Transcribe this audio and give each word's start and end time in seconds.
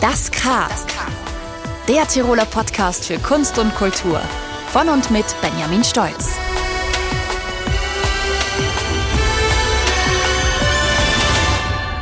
Das 0.00 0.30
K. 0.30 0.68
Der 1.88 2.06
Tiroler 2.06 2.44
Podcast 2.44 3.06
für 3.06 3.18
Kunst 3.18 3.58
und 3.58 3.74
Kultur. 3.74 4.20
Von 4.68 4.88
und 4.88 5.10
mit 5.10 5.24
Benjamin 5.42 5.82
Stolz. 5.82 6.36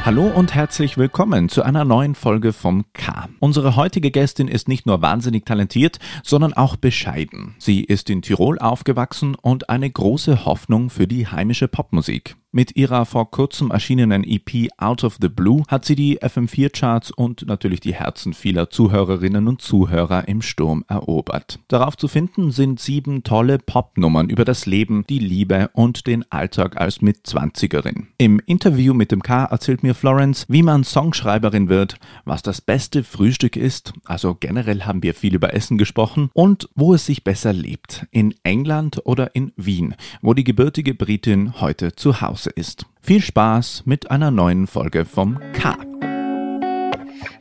Hallo 0.04 0.26
und 0.26 0.54
herzlich 0.54 0.98
willkommen 0.98 1.48
zu 1.48 1.62
einer 1.62 1.84
neuen 1.84 2.14
Folge 2.14 2.52
vom 2.52 2.84
K. 2.92 3.28
Unsere 3.40 3.76
heutige 3.76 4.10
Gästin 4.10 4.46
ist 4.46 4.68
nicht 4.68 4.84
nur 4.84 5.00
wahnsinnig 5.00 5.46
talentiert, 5.46 5.98
sondern 6.22 6.52
auch 6.52 6.76
bescheiden. 6.76 7.56
Sie 7.58 7.82
ist 7.82 8.10
in 8.10 8.20
Tirol 8.20 8.58
aufgewachsen 8.58 9.34
und 9.34 9.70
eine 9.70 9.90
große 9.90 10.44
Hoffnung 10.44 10.90
für 10.90 11.08
die 11.08 11.26
heimische 11.26 11.66
Popmusik. 11.66 12.36
Mit 12.56 12.74
ihrer 12.74 13.04
vor 13.04 13.30
kurzem 13.30 13.70
erschienenen 13.70 14.24
EP 14.24 14.70
Out 14.78 15.04
of 15.04 15.18
the 15.20 15.28
Blue 15.28 15.62
hat 15.68 15.84
sie 15.84 15.94
die 15.94 16.20
FM4-Charts 16.20 17.10
und 17.10 17.46
natürlich 17.46 17.80
die 17.80 17.92
Herzen 17.92 18.32
vieler 18.32 18.70
Zuhörerinnen 18.70 19.46
und 19.46 19.60
Zuhörer 19.60 20.26
im 20.26 20.40
Sturm 20.40 20.82
erobert. 20.88 21.58
Darauf 21.68 21.98
zu 21.98 22.08
finden 22.08 22.52
sind 22.52 22.80
sieben 22.80 23.24
tolle 23.24 23.58
Popnummern 23.58 24.30
über 24.30 24.46
das 24.46 24.64
Leben, 24.64 25.04
die 25.06 25.18
Liebe 25.18 25.68
und 25.74 26.06
den 26.06 26.24
Alltag 26.32 26.80
als 26.80 27.02
Mitzwanzigerin. 27.02 28.06
Im 28.16 28.40
Interview 28.46 28.94
mit 28.94 29.12
dem 29.12 29.22
K 29.22 29.44
erzählt 29.44 29.82
mir 29.82 29.94
Florence, 29.94 30.46
wie 30.48 30.62
man 30.62 30.82
Songschreiberin 30.82 31.68
wird, 31.68 31.98
was 32.24 32.40
das 32.40 32.62
beste 32.62 33.04
Frühstück 33.04 33.56
ist, 33.56 33.92
also 34.06 34.34
generell 34.34 34.84
haben 34.84 35.02
wir 35.02 35.12
viel 35.12 35.34
über 35.34 35.52
Essen 35.52 35.76
gesprochen, 35.76 36.30
und 36.32 36.70
wo 36.74 36.94
es 36.94 37.04
sich 37.04 37.22
besser 37.22 37.52
lebt, 37.52 38.06
in 38.12 38.34
England 38.44 39.02
oder 39.04 39.36
in 39.36 39.52
Wien, 39.56 39.94
wo 40.22 40.32
die 40.32 40.44
gebürtige 40.44 40.94
Britin 40.94 41.60
heute 41.60 41.94
zu 41.94 42.22
Hause 42.22 42.45
Chance 42.46 42.50
ist. 42.54 42.86
Viel 43.00 43.20
Spaß 43.20 43.82
mit 43.86 44.10
einer 44.10 44.30
neuen 44.30 44.66
Folge 44.66 45.04
vom 45.04 45.38
K. 45.52 45.76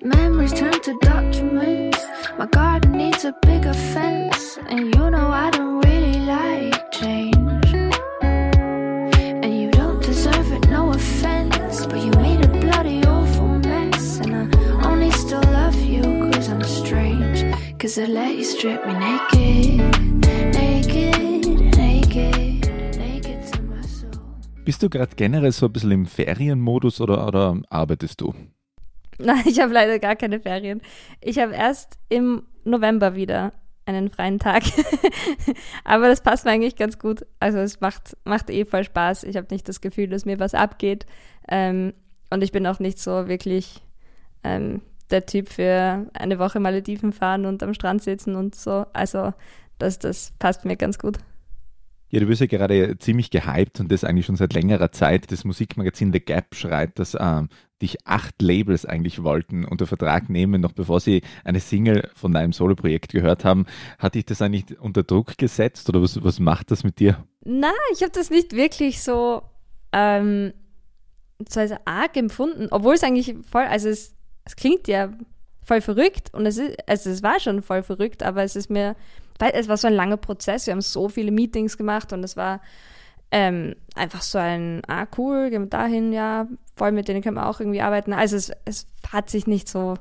Memories 0.01 0.53
turn 0.53 0.71
to 0.81 0.91
documents. 1.01 1.99
My 2.37 2.47
garden 2.47 2.91
needs 2.91 3.25
a 3.25 3.33
bigger 3.41 3.73
fence. 3.73 4.59
And 4.69 4.93
you 4.95 5.09
know 5.09 5.31
I 5.31 5.49
don't 5.51 5.83
really 5.85 6.19
like 6.25 6.91
change. 6.91 7.73
And 9.41 9.53
you 9.53 9.71
don't 9.71 10.01
deserve 10.03 10.51
it, 10.51 10.69
no 10.69 10.91
offense. 10.91 11.87
But 11.87 12.03
you 12.03 12.11
made 12.21 12.43
a 12.43 12.49
bloody 12.59 13.03
awful 13.05 13.59
mess. 13.59 14.19
And 14.19 14.35
I 14.35 14.87
only 14.87 15.11
still 15.11 15.43
love 15.51 15.75
you 15.75 16.31
cause 16.31 16.49
I'm 16.49 16.63
strange. 16.63 17.43
Cause 17.79 17.97
I 17.97 18.05
let 18.05 18.35
you 18.35 18.43
strip 18.43 18.85
me 18.85 18.93
naked. 18.93 20.14
Bist 24.65 24.81
du 24.81 24.89
gerade 24.89 25.15
generell 25.15 25.51
so 25.51 25.67
ein 25.67 25.73
bisschen 25.73 25.91
im 25.91 26.05
Ferienmodus 26.07 26.99
oder, 26.99 27.27
oder 27.27 27.61
arbeitest 27.69 28.21
du? 28.21 28.33
Nein, 29.19 29.43
ich 29.45 29.59
habe 29.61 29.71
leider 29.71 29.99
gar 29.99 30.15
keine 30.15 30.39
Ferien. 30.39 30.81
Ich 31.21 31.37
habe 31.37 31.53
erst 31.53 31.99
im 32.09 32.41
November 32.63 33.15
wieder 33.15 33.53
einen 33.85 34.09
freien 34.09 34.39
Tag. 34.39 34.63
Aber 35.83 36.07
das 36.07 36.21
passt 36.21 36.45
mir 36.45 36.51
eigentlich 36.51 36.75
ganz 36.75 36.97
gut. 36.97 37.27
Also 37.39 37.59
es 37.59 37.79
macht, 37.79 38.17
macht 38.23 38.49
eh 38.49 38.65
voll 38.65 38.83
Spaß. 38.83 39.23
Ich 39.25 39.37
habe 39.37 39.47
nicht 39.51 39.69
das 39.69 39.81
Gefühl, 39.81 40.07
dass 40.07 40.25
mir 40.25 40.39
was 40.39 40.55
abgeht. 40.55 41.05
Ähm, 41.47 41.93
und 42.31 42.43
ich 42.43 42.51
bin 42.51 42.65
auch 42.65 42.79
nicht 42.79 42.97
so 42.97 43.27
wirklich 43.27 43.83
ähm, 44.43 44.81
der 45.11 45.27
Typ 45.27 45.49
für 45.49 46.09
eine 46.13 46.39
Woche 46.39 46.59
Malediven 46.59 47.13
fahren 47.13 47.45
und 47.45 47.61
am 47.61 47.75
Strand 47.75 48.01
sitzen 48.01 48.35
und 48.35 48.55
so. 48.55 48.87
Also 48.93 49.31
das, 49.77 49.99
das 49.99 50.33
passt 50.39 50.65
mir 50.65 50.75
ganz 50.75 50.97
gut. 50.97 51.19
Ja, 52.15 52.21
du 52.21 52.27
bist 52.27 52.39
ja 52.39 52.47
gerade 52.47 52.97
ziemlich 52.97 53.29
gehypt 53.29 53.81
und 53.81 53.91
das 53.91 54.05
eigentlich 54.05 54.25
schon 54.25 54.37
seit 54.37 54.53
längerer 54.53 54.89
Zeit. 54.93 55.33
Das 55.33 55.43
Musikmagazin 55.43 56.13
The 56.13 56.21
Gap 56.21 56.55
schreibt, 56.55 56.97
dass 56.97 57.17
ähm, 57.19 57.49
dich 57.81 58.07
acht 58.07 58.41
Labels 58.41 58.85
eigentlich 58.85 59.21
wollten 59.21 59.65
unter 59.65 59.85
Vertrag 59.85 60.29
nehmen, 60.29 60.61
noch 60.61 60.71
bevor 60.71 61.01
sie 61.01 61.23
eine 61.43 61.59
Single 61.59 62.09
von 62.15 62.31
deinem 62.31 62.53
Soloprojekt 62.53 63.11
gehört 63.11 63.43
haben. 63.43 63.65
Hat 63.99 64.15
dich 64.15 64.23
das 64.23 64.41
eigentlich 64.41 64.79
unter 64.79 65.03
Druck 65.03 65.37
gesetzt 65.37 65.89
oder 65.89 66.01
was, 66.01 66.23
was 66.23 66.39
macht 66.39 66.71
das 66.71 66.85
mit 66.85 67.01
dir? 67.01 67.21
Na, 67.43 67.73
ich 67.91 68.01
habe 68.01 68.13
das 68.13 68.29
nicht 68.29 68.53
wirklich 68.53 69.03
so, 69.03 69.41
ähm, 69.91 70.53
so 71.49 71.59
als 71.59 71.73
arg 71.83 72.15
empfunden, 72.15 72.69
obwohl 72.71 72.93
es 72.93 73.03
eigentlich 73.03 73.35
voll, 73.51 73.63
also 73.63 73.89
es, 73.89 74.15
es 74.45 74.55
klingt 74.55 74.87
ja 74.87 75.11
voll 75.65 75.81
verrückt 75.81 76.33
und 76.33 76.45
es 76.45 76.57
ist, 76.59 76.77
also 76.87 77.09
es 77.09 77.23
war 77.23 77.41
schon 77.41 77.61
voll 77.61 77.83
verrückt, 77.83 78.23
aber 78.23 78.43
es 78.43 78.55
ist 78.55 78.69
mir 78.69 78.95
weil 79.39 79.51
es 79.53 79.67
war 79.67 79.77
so 79.77 79.87
ein 79.87 79.93
langer 79.93 80.17
Prozess. 80.17 80.65
Wir 80.65 80.73
haben 80.73 80.81
so 80.81 81.09
viele 81.09 81.31
Meetings 81.31 81.77
gemacht 81.77 82.13
und 82.13 82.23
es 82.23 82.37
war 82.37 82.61
ähm, 83.31 83.75
einfach 83.95 84.21
so 84.21 84.37
ein, 84.37 84.81
ah 84.87 85.07
cool, 85.17 85.49
gehen 85.49 85.63
wir 85.63 85.69
dahin, 85.69 86.13
ja, 86.13 86.47
voll 86.75 86.91
mit 86.91 87.07
denen 87.07 87.21
können 87.21 87.35
wir 87.35 87.49
auch 87.49 87.59
irgendwie 87.59 87.81
arbeiten. 87.81 88.13
Also 88.13 88.35
es, 88.35 88.51
es 88.65 88.87
hat 89.11 89.29
sich 89.29 89.47
nicht 89.47 89.67
so 89.67 89.95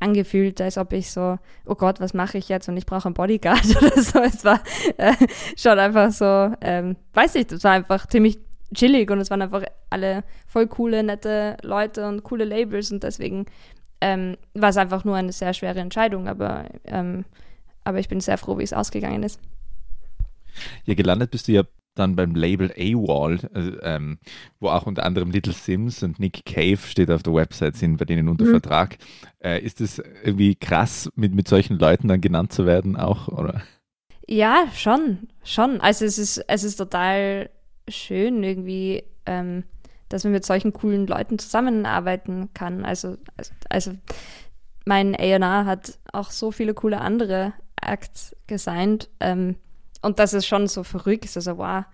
angefühlt, 0.00 0.60
als 0.60 0.78
ob 0.78 0.92
ich 0.92 1.10
so, 1.10 1.38
oh 1.66 1.74
Gott, 1.74 2.00
was 2.00 2.14
mache 2.14 2.38
ich 2.38 2.48
jetzt 2.48 2.68
und 2.68 2.76
ich 2.76 2.86
brauche 2.86 3.06
einen 3.06 3.14
Bodyguard 3.14 3.64
oder 3.82 4.00
so. 4.00 4.20
Es 4.20 4.44
war 4.44 4.60
äh, 4.96 5.14
schon 5.56 5.78
einfach 5.78 6.12
so, 6.12 6.54
ähm, 6.60 6.96
weiß 7.14 7.34
nicht, 7.34 7.52
es 7.52 7.64
war 7.64 7.72
einfach 7.72 8.06
ziemlich 8.06 8.38
chillig 8.74 9.10
und 9.10 9.20
es 9.20 9.30
waren 9.30 9.42
einfach 9.42 9.64
alle 9.90 10.24
voll 10.46 10.66
coole, 10.66 11.02
nette 11.02 11.56
Leute 11.62 12.06
und 12.06 12.22
coole 12.22 12.44
Labels 12.44 12.92
und 12.92 13.02
deswegen 13.02 13.46
ähm, 14.00 14.36
war 14.54 14.68
es 14.68 14.76
einfach 14.76 15.04
nur 15.04 15.16
eine 15.16 15.32
sehr 15.32 15.54
schwere 15.54 15.80
Entscheidung, 15.80 16.28
aber 16.28 16.66
ähm, 16.84 17.24
aber 17.88 17.98
ich 17.98 18.08
bin 18.08 18.20
sehr 18.20 18.38
froh, 18.38 18.58
wie 18.58 18.62
es 18.62 18.72
ausgegangen 18.72 19.22
ist. 19.22 19.40
Ja, 20.84 20.94
gelandet 20.94 21.30
bist 21.30 21.48
du 21.48 21.52
ja 21.52 21.62
dann 21.94 22.14
beim 22.14 22.34
Label 22.34 22.72
AWOL, 22.76 23.40
also, 23.52 23.72
ähm, 23.82 24.18
wo 24.60 24.68
auch 24.68 24.86
unter 24.86 25.04
anderem 25.04 25.30
Little 25.30 25.52
Sims 25.52 26.02
und 26.02 26.20
Nick 26.20 26.44
Cave 26.44 26.78
steht 26.78 27.10
auf 27.10 27.22
der 27.22 27.34
Website, 27.34 27.76
sind 27.76 27.96
bei 27.96 28.04
denen 28.04 28.28
unter 28.28 28.44
mhm. 28.44 28.50
Vertrag. 28.50 28.98
Äh, 29.40 29.60
ist 29.60 29.80
es 29.80 30.00
irgendwie 30.22 30.54
krass, 30.54 31.10
mit, 31.16 31.34
mit 31.34 31.48
solchen 31.48 31.78
Leuten 31.78 32.08
dann 32.08 32.20
genannt 32.20 32.52
zu 32.52 32.66
werden 32.66 32.96
auch, 32.96 33.28
oder? 33.28 33.62
Ja, 34.28 34.66
schon, 34.74 35.28
schon. 35.42 35.80
Also 35.80 36.04
es 36.04 36.18
ist, 36.18 36.38
es 36.46 36.62
ist 36.62 36.76
total 36.76 37.50
schön 37.88 38.44
irgendwie, 38.44 39.02
ähm, 39.26 39.64
dass 40.08 40.24
man 40.24 40.32
mit 40.32 40.44
solchen 40.44 40.72
coolen 40.72 41.06
Leuten 41.06 41.38
zusammenarbeiten 41.38 42.50
kann. 42.54 42.84
Also, 42.84 43.16
also, 43.36 43.52
also 43.68 43.92
mein 44.84 45.14
A&R 45.14 45.64
hat 45.64 45.98
auch 46.12 46.30
so 46.30 46.50
viele 46.50 46.74
coole 46.74 47.00
andere 47.00 47.52
Acts 47.82 48.34
gesigned. 48.46 49.08
Ähm, 49.20 49.56
und 50.02 50.18
das 50.18 50.32
ist 50.32 50.46
schon 50.46 50.66
so 50.66 50.84
verrückt. 50.84 51.30
Also, 51.34 51.58
wow, 51.58 51.84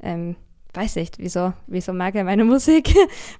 ähm, 0.00 0.36
weiß 0.74 0.96
nicht, 0.96 1.18
wieso, 1.18 1.52
wieso 1.66 1.92
mag 1.92 2.14
er 2.14 2.24
meine 2.24 2.44
Musik? 2.46 2.94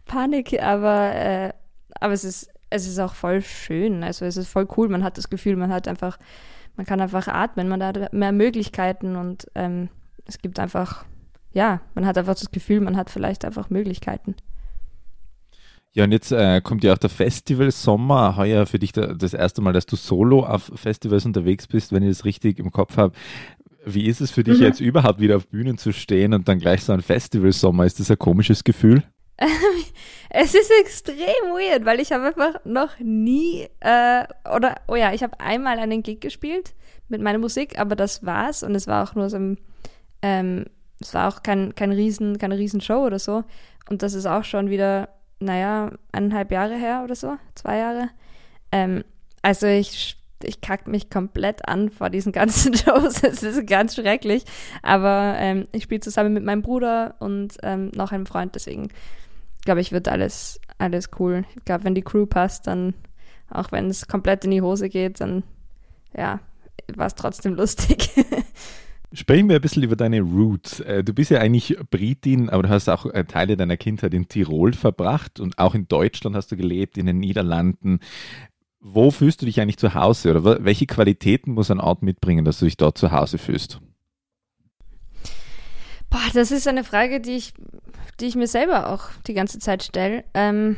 Panik, 0.06 0.60
aber, 0.62 1.14
äh, 1.14 1.52
aber 2.00 2.12
es 2.12 2.24
ist, 2.24 2.50
es 2.70 2.86
ist 2.86 2.98
auch 2.98 3.14
voll 3.14 3.42
schön. 3.42 4.02
Also 4.02 4.24
es 4.24 4.36
ist 4.36 4.48
voll 4.48 4.68
cool. 4.76 4.88
Man 4.88 5.04
hat 5.04 5.18
das 5.18 5.30
Gefühl, 5.30 5.56
man 5.56 5.72
hat 5.72 5.88
einfach, 5.88 6.18
man 6.76 6.86
kann 6.86 7.00
einfach 7.00 7.28
atmen, 7.28 7.68
man 7.68 7.82
hat 7.82 8.12
mehr 8.12 8.32
Möglichkeiten 8.32 9.16
und 9.16 9.46
ähm, 9.54 9.88
es 10.26 10.38
gibt 10.38 10.58
einfach, 10.58 11.04
ja, 11.52 11.80
man 11.94 12.06
hat 12.06 12.18
einfach 12.18 12.34
das 12.34 12.50
Gefühl, 12.50 12.80
man 12.80 12.96
hat 12.96 13.10
vielleicht 13.10 13.44
einfach 13.44 13.70
Möglichkeiten. 13.70 14.36
Ja, 15.98 16.04
und 16.04 16.12
jetzt 16.12 16.30
äh, 16.30 16.60
kommt 16.60 16.84
ja 16.84 16.92
auch 16.92 16.98
der 16.98 17.10
Festival 17.10 17.72
Sommer. 17.72 18.36
Heuer 18.36 18.66
für 18.66 18.78
dich 18.78 18.92
das 18.92 19.34
erste 19.34 19.60
Mal, 19.62 19.72
dass 19.72 19.84
du 19.84 19.96
solo 19.96 20.44
auf 20.44 20.70
Festivals 20.76 21.26
unterwegs 21.26 21.66
bist, 21.66 21.90
wenn 21.90 22.04
ich 22.04 22.10
das 22.10 22.24
richtig 22.24 22.60
im 22.60 22.70
Kopf 22.70 22.96
habe. 22.96 23.16
Wie 23.84 24.06
ist 24.06 24.20
es 24.20 24.30
für 24.30 24.44
dich 24.44 24.58
mhm. 24.58 24.64
jetzt 24.64 24.78
überhaupt 24.78 25.18
wieder 25.18 25.34
auf 25.34 25.48
Bühnen 25.48 25.76
zu 25.76 25.92
stehen 25.92 26.34
und 26.34 26.46
dann 26.46 26.60
gleich 26.60 26.84
so 26.84 26.92
ein 26.92 27.00
Festival 27.00 27.50
Sommer? 27.50 27.84
Ist 27.84 27.98
das 27.98 28.12
ein 28.12 28.16
komisches 28.16 28.62
Gefühl? 28.62 29.02
es 30.30 30.54
ist 30.54 30.70
extrem 30.82 31.16
weird, 31.50 31.84
weil 31.84 31.98
ich 31.98 32.12
habe 32.12 32.26
einfach 32.26 32.64
noch 32.64 32.96
nie 33.00 33.66
äh, 33.80 34.22
oder 34.54 34.76
oh 34.86 34.94
ja, 34.94 35.12
ich 35.12 35.24
habe 35.24 35.40
einmal 35.40 35.80
einen 35.80 36.04
Gig 36.04 36.20
gespielt 36.20 36.76
mit 37.08 37.20
meiner 37.20 37.38
Musik, 37.38 37.76
aber 37.76 37.96
das 37.96 38.24
war's 38.24 38.62
und 38.62 38.76
es 38.76 38.86
war 38.86 39.02
auch 39.02 39.16
nur 39.16 39.28
so 39.30 39.36
ein 39.36 39.58
ähm, 40.22 40.66
es 41.00 41.12
war 41.14 41.28
auch 41.28 41.42
kein, 41.42 41.74
kein 41.74 41.90
riesen, 41.90 42.38
keine 42.38 42.56
riesen 42.58 42.80
Show 42.80 43.04
oder 43.04 43.18
so. 43.18 43.44
Und 43.88 44.02
das 44.02 44.14
ist 44.14 44.26
auch 44.26 44.44
schon 44.44 44.68
wieder 44.68 45.08
naja, 45.40 45.92
eineinhalb 46.12 46.50
Jahre 46.50 46.76
her 46.76 47.02
oder 47.04 47.14
so, 47.14 47.36
zwei 47.54 47.78
Jahre. 47.78 48.10
Ähm, 48.72 49.04
also 49.42 49.66
ich, 49.66 50.16
ich 50.42 50.60
kack 50.60 50.86
mich 50.86 51.10
komplett 51.10 51.68
an 51.68 51.90
vor 51.90 52.10
diesen 52.10 52.32
ganzen 52.32 52.74
Shows. 52.76 53.22
Es 53.22 53.42
ist 53.42 53.66
ganz 53.66 53.94
schrecklich. 53.94 54.44
Aber 54.82 55.34
ähm, 55.38 55.66
ich 55.72 55.84
spiele 55.84 56.00
zusammen 56.00 56.32
mit 56.32 56.44
meinem 56.44 56.62
Bruder 56.62 57.14
und 57.18 57.56
ähm, 57.62 57.90
noch 57.94 58.12
einem 58.12 58.26
Freund, 58.26 58.54
deswegen 58.54 58.88
glaube 59.64 59.80
ich, 59.80 59.92
wird 59.92 60.08
alles, 60.08 60.60
alles 60.78 61.10
cool. 61.18 61.44
Ich 61.56 61.64
glaube, 61.64 61.84
wenn 61.84 61.94
die 61.94 62.02
Crew 62.02 62.26
passt, 62.26 62.66
dann, 62.66 62.94
auch 63.50 63.70
wenn 63.72 63.90
es 63.90 64.08
komplett 64.08 64.44
in 64.44 64.50
die 64.50 64.62
Hose 64.62 64.88
geht, 64.88 65.20
dann 65.20 65.42
ja, 66.16 66.40
war 66.94 67.06
es 67.06 67.14
trotzdem 67.14 67.54
lustig. 67.54 68.10
Sprechen 69.12 69.48
wir 69.48 69.56
ein 69.56 69.62
bisschen 69.62 69.82
über 69.82 69.96
deine 69.96 70.20
Roots. 70.20 70.80
Äh, 70.80 71.02
du 71.02 71.14
bist 71.14 71.30
ja 71.30 71.40
eigentlich 71.40 71.78
Britin, 71.90 72.50
aber 72.50 72.64
du 72.64 72.68
hast 72.68 72.88
auch 72.88 73.06
äh, 73.06 73.24
Teile 73.24 73.56
deiner 73.56 73.78
Kindheit 73.78 74.12
in 74.12 74.28
Tirol 74.28 74.74
verbracht 74.74 75.40
und 75.40 75.58
auch 75.58 75.74
in 75.74 75.88
Deutschland 75.88 76.36
hast 76.36 76.52
du 76.52 76.56
gelebt, 76.56 76.98
in 76.98 77.06
den 77.06 77.18
Niederlanden. 77.18 78.00
Wo 78.80 79.10
fühlst 79.10 79.40
du 79.40 79.46
dich 79.46 79.60
eigentlich 79.60 79.78
zu 79.78 79.94
Hause 79.94 80.30
oder 80.30 80.64
welche 80.64 80.86
Qualitäten 80.86 81.52
muss 81.52 81.70
ein 81.70 81.80
Ort 81.80 82.02
mitbringen, 82.02 82.44
dass 82.44 82.58
du 82.58 82.66
dich 82.66 82.76
dort 82.76 82.98
zu 82.98 83.10
Hause 83.10 83.38
fühlst? 83.38 83.80
Boah, 86.10 86.20
das 86.34 86.50
ist 86.50 86.68
eine 86.68 86.84
Frage, 86.84 87.20
die 87.20 87.36
ich, 87.36 87.54
die 88.20 88.26
ich 88.26 88.36
mir 88.36 88.46
selber 88.46 88.92
auch 88.92 89.10
die 89.26 89.34
ganze 89.34 89.58
Zeit 89.58 89.82
stelle. 89.82 90.24
Ähm, 90.34 90.76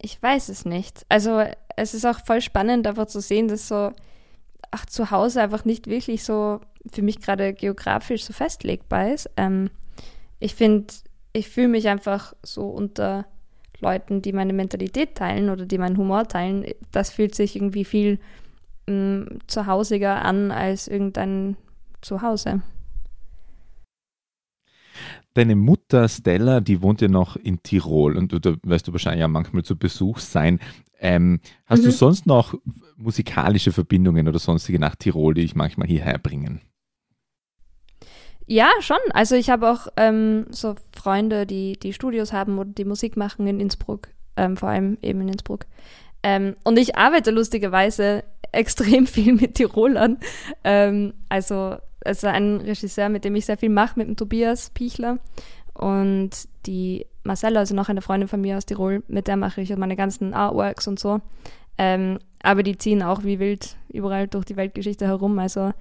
ich 0.00 0.22
weiß 0.22 0.50
es 0.50 0.66
nicht. 0.66 1.06
Also 1.08 1.42
es 1.76 1.94
ist 1.94 2.04
auch 2.04 2.20
voll 2.24 2.42
spannend, 2.42 2.86
einfach 2.86 3.06
zu 3.06 3.20
sehen, 3.20 3.48
dass 3.48 3.68
so 3.68 3.90
ach, 4.70 4.86
zu 4.86 5.10
Hause 5.10 5.40
einfach 5.40 5.64
nicht 5.64 5.86
wirklich 5.86 6.24
so 6.24 6.60
für 6.92 7.02
mich 7.02 7.20
gerade 7.20 7.52
geografisch 7.52 8.24
so 8.24 8.32
festlegbar 8.32 9.12
ist. 9.12 9.30
Ähm, 9.36 9.70
ich 10.38 10.54
finde, 10.54 10.92
ich 11.32 11.48
fühle 11.48 11.68
mich 11.68 11.88
einfach 11.88 12.34
so 12.42 12.68
unter 12.68 13.26
Leuten, 13.80 14.22
die 14.22 14.32
meine 14.32 14.52
Mentalität 14.52 15.14
teilen 15.14 15.50
oder 15.50 15.66
die 15.66 15.78
meinen 15.78 15.96
Humor 15.96 16.26
teilen. 16.26 16.64
Das 16.92 17.10
fühlt 17.10 17.34
sich 17.34 17.56
irgendwie 17.56 17.84
viel 17.84 18.18
mh, 18.88 18.94
mm, 18.94 19.38
zuhausiger 19.46 20.24
an 20.24 20.50
als 20.50 20.88
irgendein 20.88 21.56
Zuhause. 22.00 22.62
Deine 25.34 25.56
Mutter 25.56 26.08
Stella, 26.08 26.60
die 26.60 26.80
wohnt 26.80 27.00
ja 27.00 27.08
noch 27.08 27.34
in 27.36 27.60
Tirol 27.62 28.16
und 28.16 28.32
du, 28.32 28.38
da 28.38 28.54
wirst 28.62 28.86
du 28.86 28.92
wahrscheinlich 28.92 29.20
ja 29.20 29.28
manchmal 29.28 29.64
zu 29.64 29.76
Besuch 29.76 30.18
sein. 30.18 30.60
Ähm, 31.00 31.40
hast 31.66 31.80
mhm. 31.80 31.86
du 31.86 31.90
sonst 31.90 32.26
noch 32.26 32.54
musikalische 32.96 33.72
Verbindungen 33.72 34.28
oder 34.28 34.38
sonstige 34.38 34.78
nach 34.78 34.94
Tirol, 34.94 35.34
die 35.34 35.42
dich 35.42 35.56
manchmal 35.56 35.88
hierher 35.88 36.18
bringen? 36.18 36.60
Ja, 38.46 38.70
schon. 38.80 38.98
Also 39.12 39.36
ich 39.36 39.50
habe 39.50 39.70
auch 39.70 39.88
ähm, 39.96 40.46
so 40.50 40.74
Freunde, 40.94 41.46
die, 41.46 41.78
die 41.78 41.92
Studios 41.92 42.32
haben 42.32 42.58
oder 42.58 42.70
die 42.70 42.84
Musik 42.84 43.16
machen 43.16 43.46
in 43.46 43.60
Innsbruck, 43.60 44.08
ähm, 44.36 44.56
vor 44.56 44.68
allem 44.68 44.98
eben 45.02 45.22
in 45.22 45.28
Innsbruck. 45.28 45.66
Ähm, 46.22 46.56
und 46.64 46.78
ich 46.78 46.96
arbeite 46.96 47.30
lustigerweise 47.30 48.24
extrem 48.52 49.06
viel 49.06 49.34
mit 49.34 49.54
Tirolern. 49.54 50.18
Ähm, 50.62 51.14
also, 51.28 51.76
also 52.04 52.26
ein 52.26 52.60
Regisseur, 52.60 53.08
mit 53.08 53.24
dem 53.24 53.34
ich 53.34 53.46
sehr 53.46 53.56
viel 53.56 53.70
mache, 53.70 53.98
mit 53.98 54.08
dem 54.08 54.16
Tobias 54.16 54.70
Pichler. 54.70 55.18
Und 55.72 56.30
die 56.66 57.06
Marcella, 57.24 57.60
also 57.60 57.74
noch 57.74 57.88
eine 57.88 58.02
Freundin 58.02 58.28
von 58.28 58.40
mir 58.40 58.56
aus 58.56 58.66
Tirol, 58.66 59.02
mit 59.08 59.26
der 59.26 59.36
mache 59.36 59.60
ich 59.60 59.74
meine 59.76 59.96
ganzen 59.96 60.34
Artworks 60.34 60.86
und 60.86 61.00
so. 61.00 61.20
Ähm, 61.78 62.18
aber 62.42 62.62
die 62.62 62.78
ziehen 62.78 63.02
auch 63.02 63.24
wie 63.24 63.38
wild 63.38 63.76
überall 63.88 64.28
durch 64.28 64.44
die 64.44 64.56
Weltgeschichte 64.56 65.06
herum. 65.06 65.38
Also 65.38 65.72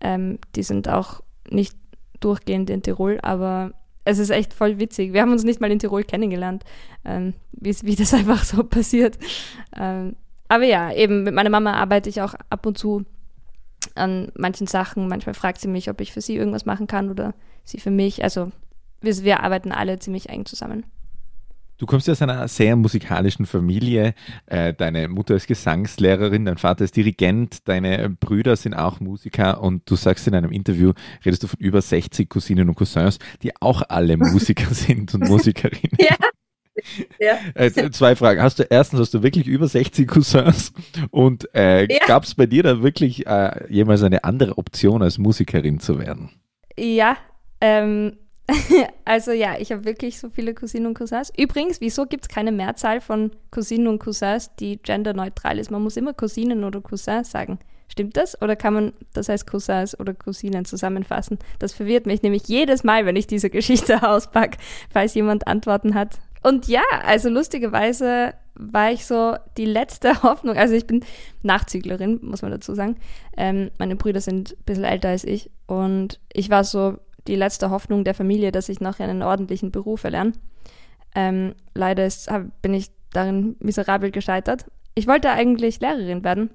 ähm, 0.00 0.38
die 0.54 0.62
sind 0.62 0.88
auch 0.88 1.20
nicht 1.50 1.76
durchgehend 2.24 2.70
in 2.70 2.82
Tirol, 2.82 3.18
aber 3.22 3.72
es 4.04 4.18
ist 4.18 4.30
echt 4.30 4.52
voll 4.52 4.78
witzig. 4.78 5.12
Wir 5.12 5.22
haben 5.22 5.32
uns 5.32 5.44
nicht 5.44 5.60
mal 5.60 5.70
in 5.70 5.78
Tirol 5.78 6.04
kennengelernt, 6.04 6.64
ähm, 7.04 7.34
wie 7.52 7.96
das 7.96 8.14
einfach 8.14 8.44
so 8.44 8.64
passiert. 8.64 9.18
Ähm, 9.76 10.16
aber 10.48 10.64
ja, 10.64 10.92
eben 10.92 11.22
mit 11.22 11.34
meiner 11.34 11.50
Mama 11.50 11.72
arbeite 11.72 12.08
ich 12.08 12.20
auch 12.20 12.34
ab 12.50 12.66
und 12.66 12.78
zu 12.78 13.04
an 13.94 14.30
manchen 14.36 14.66
Sachen. 14.66 15.08
Manchmal 15.08 15.34
fragt 15.34 15.60
sie 15.60 15.68
mich, 15.68 15.88
ob 15.90 16.00
ich 16.00 16.12
für 16.12 16.20
sie 16.20 16.36
irgendwas 16.36 16.66
machen 16.66 16.86
kann 16.86 17.10
oder 17.10 17.34
sie 17.64 17.78
für 17.78 17.90
mich. 17.90 18.22
Also 18.22 18.50
wir, 19.00 19.16
wir 19.24 19.42
arbeiten 19.42 19.72
alle 19.72 19.98
ziemlich 19.98 20.28
eng 20.28 20.44
zusammen. 20.44 20.84
Du 21.76 21.86
kommst 21.86 22.06
ja 22.06 22.12
aus 22.12 22.22
einer 22.22 22.46
sehr 22.46 22.76
musikalischen 22.76 23.46
Familie. 23.46 24.14
Äh, 24.46 24.74
deine 24.74 25.08
Mutter 25.08 25.34
ist 25.34 25.46
Gesangslehrerin, 25.46 26.44
dein 26.44 26.58
Vater 26.58 26.84
ist 26.84 26.96
Dirigent, 26.96 27.68
deine 27.68 28.10
Brüder 28.10 28.56
sind 28.56 28.74
auch 28.74 29.00
Musiker 29.00 29.60
und 29.60 29.88
du 29.90 29.96
sagst 29.96 30.26
in 30.28 30.34
einem 30.34 30.52
Interview, 30.52 30.92
redest 31.24 31.42
du 31.42 31.48
von 31.48 31.58
über 31.58 31.82
60 31.82 32.28
Cousinen 32.28 32.68
und 32.68 32.76
Cousins, 32.76 33.18
die 33.42 33.52
auch 33.60 33.82
alle 33.88 34.16
Musiker 34.16 34.72
sind 34.74 35.14
und 35.14 35.28
Musikerinnen. 35.28 35.96
Ja. 35.98 36.16
Ja. 37.18 37.38
Äh, 37.54 37.90
zwei 37.90 38.16
Fragen. 38.16 38.42
Hast 38.42 38.58
du 38.58 38.64
erstens, 38.64 39.00
hast 39.00 39.14
du 39.14 39.22
wirklich 39.22 39.46
über 39.46 39.68
60 39.68 40.08
Cousins? 40.08 40.72
Und 41.10 41.48
äh, 41.54 41.86
ja. 41.92 42.06
gab 42.06 42.24
es 42.24 42.34
bei 42.34 42.46
dir 42.46 42.62
da 42.62 42.82
wirklich 42.82 43.26
äh, 43.26 43.72
jemals 43.72 44.02
eine 44.02 44.24
andere 44.24 44.58
Option, 44.58 45.02
als 45.02 45.18
Musikerin 45.18 45.78
zu 45.78 45.98
werden? 45.98 46.30
Ja, 46.76 47.16
ähm, 47.60 48.16
also 49.04 49.32
ja, 49.32 49.56
ich 49.58 49.72
habe 49.72 49.84
wirklich 49.84 50.18
so 50.18 50.28
viele 50.28 50.54
Cousinen 50.54 50.86
und 50.86 50.94
Cousins. 50.94 51.32
Übrigens, 51.36 51.80
wieso 51.80 52.06
gibt 52.06 52.24
es 52.24 52.28
keine 52.28 52.52
Mehrzahl 52.52 53.00
von 53.00 53.30
Cousinen 53.50 53.88
und 53.88 53.98
Cousins, 53.98 54.50
die 54.56 54.76
genderneutral 54.76 55.58
ist? 55.58 55.70
Man 55.70 55.82
muss 55.82 55.96
immer 55.96 56.12
Cousinen 56.12 56.64
oder 56.64 56.80
Cousins 56.80 57.30
sagen. 57.30 57.58
Stimmt 57.88 58.16
das? 58.16 58.40
Oder 58.42 58.56
kann 58.56 58.74
man 58.74 58.92
das 59.12 59.30
als 59.30 59.46
Cousins 59.46 59.98
oder 59.98 60.14
Cousinen 60.14 60.64
zusammenfassen? 60.64 61.38
Das 61.58 61.72
verwirrt 61.72 62.06
mich 62.06 62.22
nämlich 62.22 62.46
jedes 62.48 62.82
Mal, 62.84 63.06
wenn 63.06 63.16
ich 63.16 63.26
diese 63.26 63.50
Geschichte 63.50 64.02
auspacke, 64.08 64.58
falls 64.90 65.14
jemand 65.14 65.46
Antworten 65.46 65.94
hat. 65.94 66.18
Und 66.42 66.68
ja, 66.68 66.82
also 67.04 67.30
lustigerweise 67.30 68.34
war 68.54 68.92
ich 68.92 69.06
so 69.06 69.36
die 69.56 69.64
letzte 69.64 70.22
Hoffnung. 70.22 70.56
Also 70.56 70.74
ich 70.74 70.86
bin 70.86 71.04
Nachzüglerin, 71.42 72.20
muss 72.22 72.42
man 72.42 72.50
dazu 72.50 72.74
sagen. 72.74 72.96
Ähm, 73.36 73.70
meine 73.78 73.96
Brüder 73.96 74.20
sind 74.20 74.52
ein 74.52 74.64
bisschen 74.64 74.84
älter 74.84 75.08
als 75.08 75.24
ich. 75.24 75.50
Und 75.66 76.20
ich 76.32 76.50
war 76.50 76.64
so 76.64 76.98
die 77.26 77.36
letzte 77.36 77.70
Hoffnung 77.70 78.04
der 78.04 78.14
Familie, 78.14 78.52
dass 78.52 78.68
ich 78.68 78.80
nachher 78.80 79.08
einen 79.08 79.22
ordentlichen 79.22 79.70
Beruf 79.70 80.04
erlerne. 80.04 80.32
Ähm, 81.14 81.54
leider 81.74 82.04
ist, 82.06 82.30
hab, 82.30 82.60
bin 82.62 82.74
ich 82.74 82.90
darin 83.12 83.56
miserabel 83.60 84.10
gescheitert. 84.10 84.66
Ich 84.94 85.06
wollte 85.06 85.30
eigentlich 85.30 85.80
Lehrerin 85.80 86.24
werden 86.24 86.50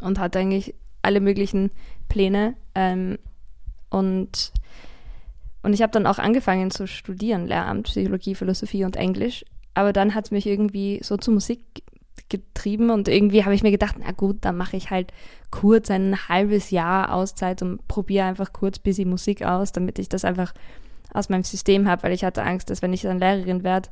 und 0.00 0.18
hatte 0.18 0.38
eigentlich 0.38 0.74
alle 1.02 1.20
möglichen 1.20 1.70
Pläne. 2.08 2.54
Ähm, 2.74 3.18
und, 3.90 4.52
und 5.62 5.72
ich 5.72 5.82
habe 5.82 5.92
dann 5.92 6.06
auch 6.06 6.18
angefangen 6.18 6.70
zu 6.70 6.86
studieren, 6.86 7.46
Lehramt, 7.46 7.86
Psychologie, 7.86 8.34
Philosophie 8.34 8.84
und 8.84 8.96
Englisch. 8.96 9.44
Aber 9.74 9.92
dann 9.92 10.14
hat 10.14 10.26
es 10.26 10.30
mich 10.30 10.46
irgendwie 10.46 11.00
so 11.02 11.16
zur 11.16 11.34
Musik 11.34 11.83
getrieben 12.28 12.90
und 12.90 13.08
irgendwie 13.08 13.44
habe 13.44 13.54
ich 13.54 13.62
mir 13.62 13.70
gedacht, 13.70 13.96
na 13.98 14.12
gut, 14.12 14.38
dann 14.42 14.56
mache 14.56 14.76
ich 14.76 14.90
halt 14.90 15.12
kurz 15.50 15.90
ein 15.90 16.28
halbes 16.28 16.70
Jahr 16.70 17.12
Auszeit 17.12 17.62
und 17.62 17.86
probiere 17.88 18.26
einfach 18.26 18.52
kurz 18.52 18.78
busy 18.78 19.04
Musik 19.04 19.42
aus, 19.42 19.72
damit 19.72 19.98
ich 19.98 20.08
das 20.08 20.24
einfach 20.24 20.52
aus 21.12 21.28
meinem 21.28 21.44
System 21.44 21.88
habe, 21.88 22.02
weil 22.02 22.12
ich 22.12 22.24
hatte 22.24 22.42
Angst, 22.42 22.70
dass 22.70 22.82
wenn 22.82 22.92
ich 22.92 23.02
dann 23.02 23.20
Lehrerin 23.20 23.62
werde 23.62 23.88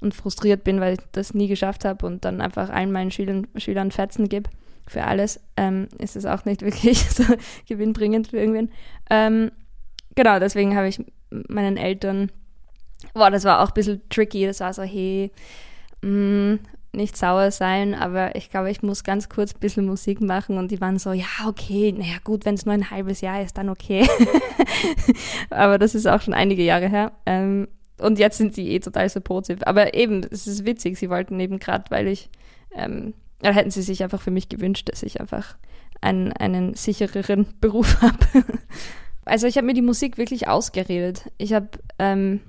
und 0.00 0.14
frustriert 0.14 0.64
bin, 0.64 0.80
weil 0.80 0.94
ich 0.94 1.00
das 1.12 1.34
nie 1.34 1.48
geschafft 1.48 1.84
habe 1.84 2.04
und 2.06 2.24
dann 2.24 2.40
einfach 2.40 2.68
allen 2.68 2.92
meinen 2.92 3.10
Schülern, 3.10 3.46
Schülern 3.56 3.90
Fetzen 3.90 4.28
gebe 4.28 4.50
für 4.86 5.04
alles, 5.04 5.40
ähm, 5.56 5.88
ist 5.98 6.16
es 6.16 6.26
auch 6.26 6.44
nicht 6.44 6.62
wirklich 6.62 7.00
so 7.10 7.24
gewinnbringend 7.66 8.28
für 8.28 8.38
irgendwen. 8.38 8.70
Ähm, 9.10 9.50
genau, 10.14 10.38
deswegen 10.38 10.76
habe 10.76 10.88
ich 10.88 11.02
meinen 11.30 11.76
Eltern, 11.76 12.30
boah, 13.14 13.30
das 13.30 13.44
war 13.44 13.62
auch 13.62 13.68
ein 13.68 13.74
bisschen 13.74 14.02
tricky, 14.10 14.46
das 14.46 14.60
war 14.60 14.72
so, 14.72 14.82
hey, 14.82 15.32
mh, 16.02 16.10
mm, 16.10 16.58
nicht 16.92 17.16
sauer 17.16 17.50
sein, 17.50 17.94
aber 17.94 18.34
ich 18.36 18.50
glaube, 18.50 18.70
ich 18.70 18.82
muss 18.82 19.04
ganz 19.04 19.28
kurz 19.28 19.54
ein 19.54 19.60
bisschen 19.60 19.86
Musik 19.86 20.20
machen 20.20 20.58
und 20.58 20.70
die 20.70 20.80
waren 20.80 20.98
so, 20.98 21.12
ja, 21.12 21.26
okay, 21.46 21.92
naja 21.92 22.16
gut, 22.24 22.44
wenn 22.44 22.54
es 22.54 22.64
nur 22.64 22.74
ein 22.74 22.90
halbes 22.90 23.20
Jahr 23.20 23.42
ist, 23.42 23.58
dann 23.58 23.68
okay. 23.68 24.08
aber 25.50 25.78
das 25.78 25.94
ist 25.94 26.06
auch 26.06 26.20
schon 26.20 26.34
einige 26.34 26.62
Jahre 26.62 26.88
her. 26.88 27.12
Ähm, 27.26 27.68
und 27.98 28.18
jetzt 28.18 28.38
sind 28.38 28.54
sie 28.54 28.68
eh 28.68 28.80
total 28.80 29.08
supportive. 29.08 29.66
Aber 29.66 29.94
eben, 29.94 30.22
es 30.30 30.46
ist 30.46 30.66
witzig, 30.66 30.98
sie 30.98 31.10
wollten 31.10 31.38
eben 31.40 31.58
gerade, 31.58 31.84
weil 31.90 32.08
ich, 32.08 32.30
ähm, 32.74 33.14
da 33.40 33.50
hätten 33.50 33.70
sie 33.70 33.82
sich 33.82 34.02
einfach 34.02 34.20
für 34.20 34.30
mich 34.30 34.48
gewünscht, 34.48 34.88
dass 34.90 35.02
ich 35.02 35.20
einfach 35.20 35.56
einen, 36.00 36.32
einen 36.32 36.74
sichereren 36.74 37.46
Beruf 37.60 38.00
habe. 38.00 38.18
also 39.24 39.46
ich 39.46 39.56
habe 39.56 39.66
mir 39.66 39.74
die 39.74 39.82
Musik 39.82 40.18
wirklich 40.18 40.48
ausgeredet. 40.48 41.30
Ich 41.38 41.52
habe 41.52 41.68
ähm, 41.98 42.40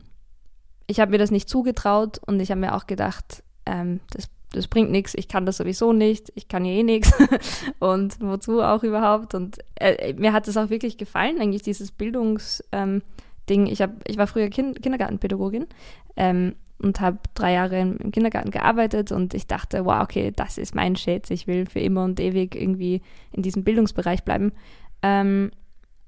ich 0.87 0.97
mir 0.97 1.17
das 1.17 1.31
nicht 1.31 1.49
zugetraut 1.49 2.19
und 2.25 2.39
ich 2.39 2.49
habe 2.49 2.61
mir 2.61 2.73
auch 2.73 2.87
gedacht, 2.87 3.43
ähm, 3.67 3.99
das 4.11 4.29
das 4.53 4.67
bringt 4.67 4.91
nichts, 4.91 5.13
ich 5.13 5.27
kann 5.27 5.45
das 5.45 5.57
sowieso 5.57 5.93
nicht, 5.93 6.31
ich 6.35 6.47
kann 6.47 6.65
ja 6.65 6.71
eh 6.71 6.83
nichts 6.83 7.11
und 7.79 8.19
wozu 8.21 8.61
auch 8.61 8.83
überhaupt. 8.83 9.33
Und 9.33 9.59
äh, 9.75 10.13
mir 10.13 10.33
hat 10.33 10.47
es 10.47 10.57
auch 10.57 10.69
wirklich 10.69 10.97
gefallen, 10.97 11.39
eigentlich 11.39 11.63
dieses 11.63 11.91
Bildungsding. 11.91 12.63
Ähm, 12.71 13.01
ich, 13.47 13.83
ich 14.05 14.17
war 14.17 14.27
früher 14.27 14.49
kind 14.49 14.81
Kindergartenpädagogin 14.81 15.67
ähm, 16.15 16.55
und 16.79 17.01
habe 17.01 17.19
drei 17.33 17.53
Jahre 17.53 17.79
im, 17.79 17.97
im, 17.97 18.11
Kindergarten 18.11 18.51
gearbeitet 18.51 19.11
und 19.11 19.33
ich 19.33 19.47
dachte, 19.47 19.85
wow, 19.85 20.01
okay, 20.01 20.31
das 20.35 20.57
ist 20.57 20.75
mein 20.75 20.95
Schätz, 20.95 21.29
ich 21.29 21.47
will 21.47 21.65
für 21.65 21.79
immer 21.79 22.03
und 22.03 22.19
ewig 22.19 22.55
irgendwie 22.55 23.01
in 23.31 23.43
diesem 23.43 23.63
Bildungsbereich 23.63 24.23
bleiben. 24.23 24.53
Ähm, 25.01 25.51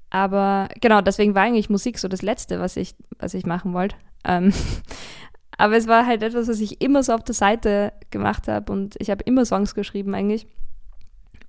aber 0.08 0.68
genau, 0.80 1.02
deswegen 1.02 1.34
war 1.34 1.42
eigentlich 1.42 1.70
Musik 1.70 1.98
so 1.98 2.08
das 2.08 2.22
Letzte, 2.22 2.58
was 2.58 2.76
ich, 2.76 2.94
was 3.18 3.34
ich 3.34 3.46
machen 3.46 3.74
wollte. 3.74 3.96
Ähm, 4.24 4.52
aber 5.60 5.76
es 5.76 5.86
war 5.86 6.06
halt 6.06 6.22
etwas, 6.22 6.48
was 6.48 6.60
ich 6.60 6.80
immer 6.80 7.02
so 7.02 7.12
auf 7.12 7.22
der 7.22 7.34
Seite 7.34 7.92
gemacht 8.08 8.48
habe 8.48 8.72
und 8.72 8.96
ich 8.98 9.10
habe 9.10 9.22
immer 9.24 9.44
Songs 9.44 9.74
geschrieben 9.74 10.14
eigentlich. 10.14 10.46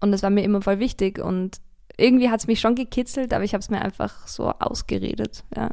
Und 0.01 0.11
das 0.11 0.21
war 0.21 0.29
mir 0.29 0.43
immer 0.43 0.61
voll 0.61 0.79
wichtig 0.79 1.19
und 1.19 1.61
irgendwie 1.95 2.29
hat 2.29 2.41
es 2.41 2.47
mich 2.47 2.59
schon 2.59 2.75
gekitzelt, 2.75 3.33
aber 3.33 3.45
ich 3.45 3.53
habe 3.53 3.61
es 3.61 3.69
mir 3.69 3.81
einfach 3.81 4.27
so 4.27 4.49
ausgeredet, 4.49 5.45
ja. 5.55 5.69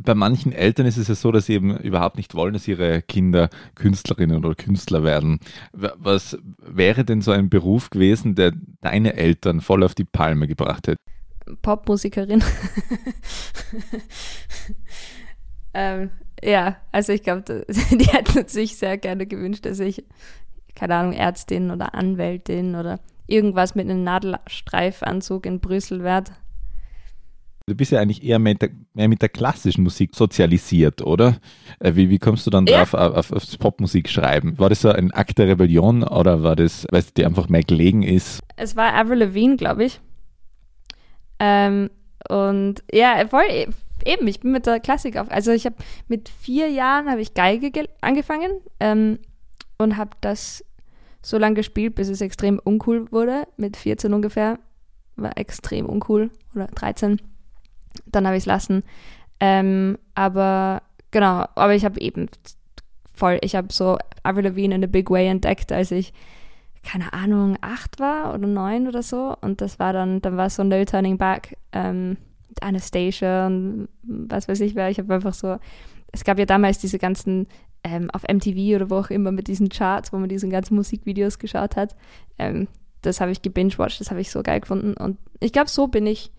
Bei 0.00 0.14
manchen 0.14 0.52
Eltern 0.52 0.86
ist 0.86 0.96
es 0.96 1.08
ja 1.08 1.16
so, 1.16 1.32
dass 1.32 1.46
sie 1.46 1.54
eben 1.54 1.76
überhaupt 1.78 2.18
nicht 2.18 2.34
wollen, 2.34 2.52
dass 2.52 2.68
ihre 2.68 3.02
Kinder 3.02 3.48
Künstlerinnen 3.74 4.44
oder 4.44 4.54
Künstler 4.54 5.02
werden. 5.02 5.40
Was 5.72 6.38
wäre 6.58 7.04
denn 7.04 7.22
so 7.22 7.32
ein 7.32 7.48
Beruf 7.48 7.90
gewesen, 7.90 8.36
der 8.36 8.52
deine 8.82 9.14
Eltern 9.14 9.60
voll 9.60 9.82
auf 9.82 9.94
die 9.94 10.04
Palme 10.04 10.46
gebracht 10.46 10.86
hätte? 10.86 11.00
Popmusikerin. 11.62 12.44
ähm, 15.74 16.10
ja, 16.42 16.76
also 16.92 17.12
ich 17.12 17.22
glaube, 17.22 17.66
die 17.90 18.06
hätten 18.06 18.48
sich 18.48 18.76
sehr 18.76 18.98
gerne 18.98 19.26
gewünscht, 19.26 19.66
dass 19.66 19.80
ich, 19.80 20.04
keine 20.74 20.96
Ahnung, 20.96 21.12
Ärztin 21.12 21.70
oder 21.70 21.94
Anwältin 21.94 22.74
oder 22.74 23.00
irgendwas 23.26 23.74
mit 23.74 23.88
einem 23.88 24.04
Nadelstreifanzug 24.04 25.46
in 25.46 25.60
Brüssel 25.60 26.02
werde. 26.02 26.32
Du 27.68 27.74
bist 27.74 27.90
ja 27.90 28.00
eigentlich 28.00 28.22
eher 28.22 28.38
mit 28.38 28.62
der, 28.62 28.70
mehr 28.94 29.08
mit 29.08 29.22
der 29.22 29.28
klassischen 29.28 29.82
Musik 29.82 30.14
sozialisiert, 30.14 31.02
oder? 31.02 31.38
Äh, 31.80 31.96
wie, 31.96 32.10
wie 32.10 32.20
kommst 32.20 32.46
du 32.46 32.50
dann 32.50 32.64
drauf, 32.64 32.92
ja. 32.92 33.10
auf, 33.10 33.32
aufs 33.32 33.56
Popmusik 33.56 34.08
schreiben? 34.08 34.56
War 34.60 34.68
das 34.68 34.82
so 34.82 34.90
ein 34.90 35.10
Akt 35.10 35.38
der 35.38 35.48
Rebellion 35.48 36.04
oder 36.04 36.44
war 36.44 36.54
das, 36.54 36.86
weil 36.92 37.00
es 37.00 37.12
dir 37.12 37.26
einfach 37.26 37.48
mehr 37.48 37.64
gelegen 37.64 38.04
ist? 38.04 38.40
Es 38.54 38.76
war 38.76 38.94
Avril 38.94 39.18
Lavigne, 39.18 39.56
glaube 39.56 39.86
ich. 39.86 40.00
Ähm, 41.40 41.90
und 42.28 42.84
ja, 42.92 43.26
voll, 43.26 43.66
eben, 44.04 44.26
ich 44.26 44.40
bin 44.40 44.52
mit 44.52 44.66
der 44.66 44.80
Klassik 44.80 45.16
auf. 45.16 45.30
Also 45.30 45.52
ich 45.52 45.66
habe 45.66 45.76
mit 46.08 46.28
vier 46.28 46.70
Jahren 46.70 47.10
habe 47.10 47.20
ich 47.20 47.34
Geige 47.34 47.70
angefangen 48.00 48.52
ähm, 48.80 49.18
und 49.78 49.96
habe 49.96 50.10
das 50.20 50.64
so 51.22 51.38
lange 51.38 51.54
gespielt, 51.54 51.94
bis 51.94 52.08
es 52.08 52.20
extrem 52.20 52.58
uncool 52.58 53.10
wurde. 53.10 53.46
Mit 53.56 53.76
14 53.76 54.12
ungefähr 54.12 54.58
war 55.16 55.36
extrem 55.36 55.86
uncool 55.86 56.30
oder 56.54 56.66
13. 56.66 57.20
Dann 58.06 58.26
habe 58.26 58.36
ich 58.36 58.42
es 58.42 58.46
lassen. 58.46 58.84
Ähm, 59.40 59.98
aber 60.14 60.82
genau, 61.10 61.46
aber 61.54 61.74
ich 61.74 61.84
habe 61.84 62.00
eben 62.00 62.28
voll, 63.14 63.38
ich 63.42 63.56
habe 63.56 63.72
so 63.72 63.98
Avril 64.22 64.44
Lavigne 64.44 64.74
in 64.74 64.84
a 64.84 64.86
Big 64.86 65.10
Way 65.10 65.28
entdeckt, 65.28 65.72
als 65.72 65.90
ich 65.90 66.12
keine 66.86 67.12
Ahnung, 67.12 67.58
acht 67.60 67.98
war 67.98 68.32
oder 68.32 68.46
neun 68.46 68.86
oder 68.86 69.02
so. 69.02 69.36
Und 69.40 69.60
das 69.60 69.78
war 69.78 69.92
dann, 69.92 70.22
dann 70.22 70.36
war 70.36 70.48
so 70.48 70.62
No 70.62 70.84
Turning 70.84 71.18
Back. 71.18 71.56
Ähm, 71.72 72.16
Anastasia 72.62 73.46
und 73.46 73.88
was 74.02 74.48
weiß 74.48 74.60
ich 74.60 74.74
wer. 74.74 74.90
Ich 74.90 74.98
habe 74.98 75.14
einfach 75.14 75.34
so, 75.34 75.58
es 76.12 76.24
gab 76.24 76.38
ja 76.38 76.46
damals 76.46 76.78
diese 76.78 76.98
ganzen 76.98 77.46
ähm, 77.84 78.10
auf 78.10 78.22
MTV 78.22 78.76
oder 78.76 78.90
wo 78.90 78.96
auch 78.96 79.10
immer 79.10 79.32
mit 79.32 79.48
diesen 79.48 79.68
Charts, 79.68 80.12
wo 80.12 80.18
man 80.18 80.28
diese 80.28 80.48
ganzen 80.48 80.74
Musikvideos 80.74 81.38
geschaut 81.38 81.76
hat. 81.76 81.94
Ähm, 82.38 82.68
das 83.02 83.20
habe 83.20 83.30
ich 83.30 83.42
gebingewatcht, 83.42 84.00
das 84.00 84.10
habe 84.10 84.20
ich 84.20 84.30
so 84.30 84.42
geil 84.42 84.60
gefunden. 84.60 84.94
Und 84.94 85.18
ich 85.40 85.52
glaube, 85.52 85.70
so 85.70 85.86
bin 85.86 86.06
ich. 86.06 86.32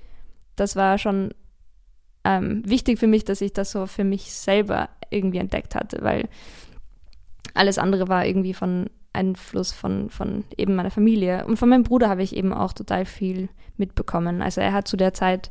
Das 0.56 0.76
war 0.76 0.98
schon 0.98 1.34
ähm, 2.24 2.64
wichtig 2.66 3.00
für 3.00 3.08
mich, 3.08 3.24
dass 3.24 3.42
ich 3.42 3.54
das 3.54 3.72
so 3.72 3.86
für 3.86 4.04
mich 4.04 4.34
selber 4.34 4.90
irgendwie 5.10 5.38
entdeckt 5.38 5.76
hatte, 5.76 6.00
weil 6.02 6.28
alles 7.54 7.78
andere 7.78 8.08
war 8.08 8.26
irgendwie 8.26 8.54
von 8.54 8.90
Einfluss 9.14 9.72
von, 9.72 10.10
von 10.10 10.44
eben 10.58 10.76
meiner 10.76 10.92
Familie. 10.92 11.46
Und 11.46 11.58
von 11.58 11.70
meinem 11.70 11.84
Bruder 11.84 12.10
habe 12.10 12.24
ich 12.24 12.36
eben 12.36 12.54
auch 12.54 12.74
total 12.74 13.06
viel 13.06 13.50
mitbekommen. 13.78 14.42
Also 14.42 14.62
er 14.62 14.74
hat 14.74 14.88
zu 14.88 14.98
der 14.98 15.14
Zeit 15.14 15.50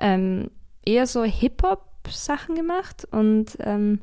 ähm, 0.00 0.50
eher 0.84 1.06
so 1.06 1.24
Hip-Hop-Sachen 1.24 2.54
gemacht 2.54 3.06
und 3.10 3.56
ähm, 3.60 4.00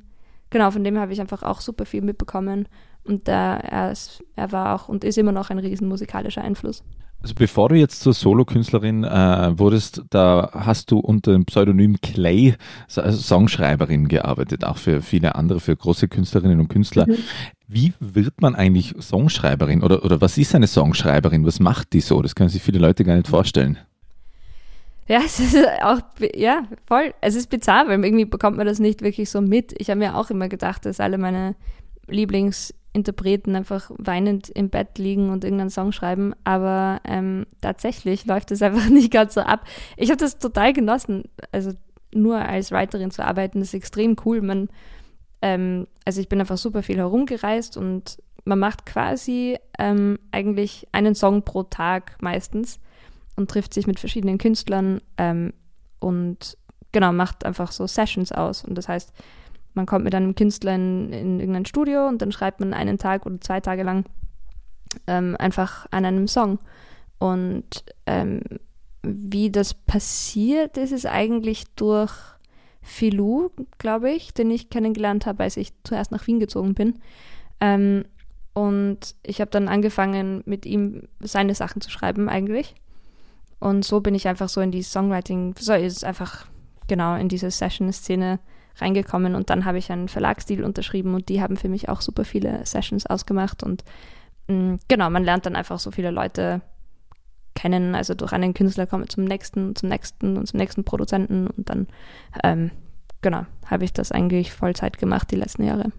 genau, 0.50 0.72
von 0.72 0.84
dem 0.84 0.98
habe 0.98 1.14
ich 1.14 1.22
einfach 1.22 1.44
auch 1.44 1.62
super 1.62 1.86
viel 1.86 2.02
mitbekommen. 2.02 2.68
Und 3.06 3.28
da 3.28 3.58
er, 3.58 3.92
ist, 3.92 4.24
er 4.36 4.52
war 4.54 4.76
auch 4.76 4.88
und 4.88 5.04
ist 5.04 5.18
immer 5.18 5.34
noch 5.34 5.50
ein 5.50 5.60
riesen 5.60 5.90
musikalischer 5.90 6.42
Einfluss. 6.42 6.84
Also 7.22 7.36
bevor 7.36 7.70
du 7.70 7.76
jetzt 7.76 8.02
zur 8.02 8.14
Solokünstlerin 8.14 9.06
äh, 9.06 9.58
wurdest, 9.58 10.04
da 10.10 10.50
hast 10.54 10.92
du 10.92 11.00
unter 11.00 11.32
dem 11.32 11.46
Pseudonym 11.46 12.02
Clay 12.02 12.56
als 12.94 13.28
Songschreiberin 13.28 14.10
gearbeitet, 14.10 14.66
auch 14.66 14.78
für 14.78 15.02
viele 15.02 15.36
andere, 15.36 15.62
für 15.62 15.76
große 15.76 16.10
Künstlerinnen 16.10 16.60
und 16.60 16.68
Künstler. 16.68 17.08
Mhm. 17.08 17.16
Wie 17.68 17.94
wird 18.02 18.42
man 18.42 18.56
eigentlich 18.56 18.94
Songschreiberin 19.00 19.84
oder, 19.84 20.04
oder 20.04 20.20
was 20.20 20.38
ist 20.38 20.54
eine 20.54 20.68
Songschreiberin? 20.68 21.46
Was 21.46 21.62
macht 21.62 21.94
die 21.94 22.02
so? 22.02 22.22
Das 22.22 22.36
können 22.36 22.50
sich 22.50 22.62
viele 22.62 22.80
Leute 22.80 23.06
gar 23.06 23.16
nicht 23.16 23.30
vorstellen. 23.30 23.78
Ja, 25.08 25.22
es 25.26 25.40
ist 25.40 25.58
auch, 25.82 26.00
ja, 26.36 26.64
voll. 26.86 27.14
Es 27.22 27.36
ist 27.36 27.50
bizarr, 27.50 27.88
weil 27.88 28.04
irgendwie 28.04 28.26
bekommt 28.26 28.58
man 28.58 28.68
das 28.68 28.80
nicht 28.80 29.02
wirklich 29.02 29.30
so 29.30 29.42
mit. 29.42 29.74
Ich 29.78 29.90
habe 29.90 30.00
mir 30.00 30.16
auch 30.16 30.30
immer 30.30 30.50
gedacht, 30.50 30.86
dass 30.86 31.00
alle 31.00 31.18
meine 31.18 31.56
Lieblingsinterpreten 32.08 33.56
einfach 33.56 33.92
weinend 33.98 34.50
im 34.50 34.70
Bett 34.70 34.98
liegen 34.98 35.30
und 35.30 35.44
irgendeinen 35.44 35.70
Song 35.70 35.92
schreiben. 35.92 36.34
Aber 36.44 37.02
ähm, 37.06 37.46
tatsächlich 37.62 38.26
läuft 38.26 38.52
es 38.52 38.62
einfach 38.62 38.90
nicht 38.90 39.12
ganz 39.12 39.34
so 39.34 39.42
ab. 39.42 39.66
Ich 39.98 40.10
habe 40.10 40.20
das 40.20 40.38
total 40.40 40.74
genossen. 40.74 41.24
Also 41.52 41.72
nur 42.14 42.38
als 42.38 42.72
Writerin 42.72 43.12
zu 43.12 43.26
arbeiten, 43.26 43.62
ist 43.62 43.74
extrem 43.74 44.16
cool. 44.26 44.42
Man, 44.42 44.70
ähm, 45.42 45.88
also 46.06 46.22
ich 46.22 46.30
bin 46.30 46.40
einfach 46.40 46.58
super 46.58 46.84
viel 46.84 46.98
herumgereist 46.98 47.76
und 47.76 48.18
man 48.46 48.60
macht 48.60 48.86
quasi 48.86 49.58
ähm, 49.80 50.20
eigentlich 50.32 50.88
einen 50.92 51.16
Song 51.16 51.44
pro 51.44 51.64
Tag 51.64 52.18
meistens 52.22 52.80
und 53.36 53.50
trifft 53.50 53.74
sich 53.74 53.88
mit 53.88 54.00
verschiedenen 54.00 54.38
Künstlern 54.38 55.02
ähm, 55.18 55.54
und 56.00 56.58
genau, 56.92 57.12
macht 57.12 57.46
einfach 57.46 57.72
so 57.72 57.88
Sessions 57.88 58.32
aus. 58.32 58.64
Und 58.64 58.76
das 58.78 58.88
heißt, 58.88 59.12
man 59.74 59.86
kommt 59.86 60.06
mit 60.06 60.16
einem 60.16 60.36
Künstler 60.36 60.76
in, 60.76 61.12
in 61.12 61.40
irgendein 61.40 61.66
Studio 61.66 62.08
und 62.08 62.22
dann 62.22 62.32
schreibt 62.32 62.60
man 62.60 62.74
einen 62.74 62.98
Tag 62.98 63.26
oder 63.26 63.42
zwei 63.42 63.60
Tage 63.60 63.84
lang 63.84 64.06
ähm, 65.08 65.36
einfach 65.40 65.88
an 65.92 66.06
einem 66.06 66.28
Song. 66.28 66.60
Und 67.18 67.84
ähm, 68.06 68.42
wie 69.02 69.52
das 69.52 69.74
passiert 69.74 70.78
ist, 70.78 70.92
ist 70.92 71.06
eigentlich 71.06 71.66
durch 71.76 72.14
Filou, 72.82 73.50
glaube 73.78 74.12
ich, 74.12 74.34
den 74.34 74.52
ich 74.52 74.70
kennengelernt 74.70 75.26
habe, 75.26 75.44
als 75.44 75.58
ich 75.58 75.74
zuerst 75.84 76.12
nach 76.12 76.28
Wien 76.28 76.40
gezogen 76.40 76.74
bin. 76.74 77.00
Ähm, 77.60 78.06
und 78.54 79.16
ich 79.24 79.42
habe 79.42 79.50
dann 79.50 79.68
angefangen, 79.68 80.44
mit 80.46 80.66
ihm 80.66 81.08
seine 81.20 81.56
Sachen 81.56 81.82
zu 81.82 81.90
schreiben 81.90 82.30
eigentlich. 82.30 82.76
Und 83.64 83.86
so 83.86 84.02
bin 84.02 84.14
ich 84.14 84.28
einfach 84.28 84.50
so 84.50 84.60
in 84.60 84.72
die 84.72 84.84
Songwriting, 84.84 85.56
so 85.58 85.74
ist 85.74 86.04
einfach 86.04 86.48
genau 86.90 87.16
in 87.16 87.30
diese 87.30 87.50
Session-Szene 87.50 88.40
reingekommen. 88.76 89.36
Und 89.36 89.50
dann 89.50 89.64
habe 89.64 89.78
ich 89.78 89.90
einen 89.90 90.10
Verlagsdeal 90.10 90.66
unterschrieben 90.66 91.16
und 91.16 91.30
die 91.30 91.42
haben 91.42 91.56
für 91.56 91.70
mich 91.70 91.88
auch 91.88 92.02
super 92.02 92.26
viele 92.26 92.66
Sessions 92.66 93.06
ausgemacht. 93.06 93.64
Und 93.64 93.86
mh, 94.50 94.56
mm, 94.56 94.80
genau, 94.90 95.10
man 95.10 95.24
lernt 95.24 95.46
dann 95.46 95.56
einfach 95.56 95.80
so 95.80 95.92
viele 95.92 96.12
Leute 96.12 96.60
kennen, 97.56 97.96
also 97.96 98.14
durch 98.16 98.34
einen 98.34 98.54
Künstler 98.54 98.86
kommt 98.86 99.10
zum 99.10 99.24
nächsten, 99.24 99.78
zum 99.78 99.88
nächsten 99.88 100.36
und 100.36 100.46
zum 100.46 100.58
nächsten 100.58 100.84
Produzenten. 100.84 101.48
Und 101.48 101.70
dann 101.70 101.88
ähm, 102.44 102.70
genau, 103.22 103.46
habe 103.66 103.86
ich 103.86 103.94
das 103.94 104.12
eigentlich 104.12 104.52
Vollzeit 104.52 104.98
gemacht 104.98 105.32
die 105.32 105.38
letzten 105.38 105.64
Jahre 105.64 105.94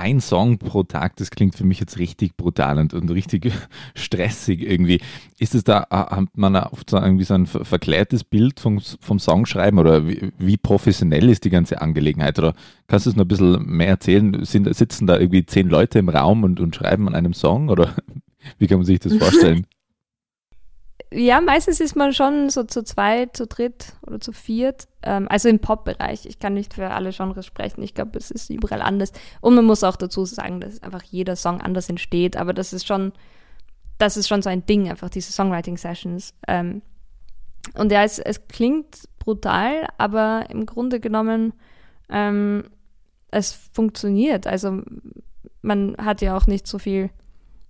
ein 0.00 0.20
Song 0.20 0.58
pro 0.58 0.82
Tag, 0.82 1.16
das 1.16 1.30
klingt 1.30 1.54
für 1.54 1.64
mich 1.64 1.78
jetzt 1.78 1.98
richtig 1.98 2.36
brutal 2.36 2.78
und, 2.78 2.94
und 2.94 3.10
richtig 3.10 3.52
stressig 3.94 4.62
irgendwie. 4.62 5.00
Ist 5.38 5.54
es 5.54 5.64
da, 5.64 5.86
hat 5.90 6.36
man 6.36 6.56
oft 6.56 6.90
so 6.90 6.96
irgendwie 6.96 7.24
so 7.24 7.34
ein 7.34 7.46
verklärtes 7.46 8.24
Bild 8.24 8.60
vom, 8.60 8.80
vom 9.00 9.18
Songschreiben 9.18 9.78
oder 9.78 10.08
wie, 10.08 10.32
wie, 10.38 10.56
professionell 10.56 11.28
ist 11.28 11.44
die 11.44 11.50
ganze 11.50 11.80
Angelegenheit? 11.80 12.38
Oder 12.38 12.54
kannst 12.88 13.06
du 13.06 13.10
es 13.10 13.16
noch 13.16 13.24
ein 13.24 13.28
bisschen 13.28 13.64
mehr 13.66 13.88
erzählen? 13.88 14.44
Sind, 14.44 14.74
sitzen 14.74 15.06
da 15.06 15.18
irgendwie 15.18 15.46
zehn 15.46 15.68
Leute 15.68 15.98
im 15.98 16.08
Raum 16.08 16.44
und, 16.44 16.60
und 16.60 16.74
schreiben 16.74 17.06
an 17.06 17.14
einem 17.14 17.34
Song 17.34 17.68
oder 17.68 17.94
wie 18.58 18.66
kann 18.66 18.78
man 18.78 18.86
sich 18.86 19.00
das 19.00 19.14
vorstellen? 19.18 19.66
Ja, 21.12 21.40
meistens 21.40 21.80
ist 21.80 21.96
man 21.96 22.12
schon 22.12 22.50
so 22.50 22.64
zu 22.64 22.82
zweit, 22.82 23.36
zu 23.36 23.46
dritt 23.46 23.94
oder 24.06 24.20
zu 24.20 24.32
viert. 24.32 24.88
Ähm, 25.02 25.26
also 25.28 25.48
im 25.48 25.58
Pop-Bereich. 25.58 26.26
Ich 26.26 26.38
kann 26.38 26.54
nicht 26.54 26.74
für 26.74 26.90
alle 26.90 27.10
Genres 27.10 27.46
sprechen. 27.46 27.82
Ich 27.82 27.94
glaube, 27.94 28.18
es 28.18 28.30
ist 28.30 28.50
überall 28.50 28.82
anders. 28.82 29.12
Und 29.40 29.54
man 29.54 29.64
muss 29.64 29.84
auch 29.84 29.96
dazu 29.96 30.24
sagen, 30.24 30.60
dass 30.60 30.82
einfach 30.82 31.02
jeder 31.02 31.36
Song 31.36 31.60
anders 31.60 31.88
entsteht. 31.88 32.36
Aber 32.36 32.52
das 32.52 32.72
ist 32.72 32.86
schon, 32.86 33.12
das 33.98 34.16
ist 34.16 34.28
schon 34.28 34.42
so 34.42 34.50
ein 34.50 34.66
Ding, 34.66 34.88
einfach 34.88 35.10
diese 35.10 35.32
Songwriting-Sessions. 35.32 36.34
Ähm, 36.48 36.82
und 37.74 37.92
ja, 37.92 38.04
es, 38.04 38.18
es 38.18 38.48
klingt 38.48 39.08
brutal, 39.18 39.86
aber 39.98 40.46
im 40.48 40.66
Grunde 40.66 41.00
genommen, 41.00 41.52
ähm, 42.08 42.64
es 43.30 43.52
funktioniert. 43.52 44.46
Also 44.46 44.82
man 45.62 45.96
hat 45.98 46.22
ja 46.22 46.36
auch 46.36 46.46
nicht 46.46 46.66
so 46.66 46.78
viel 46.78 47.10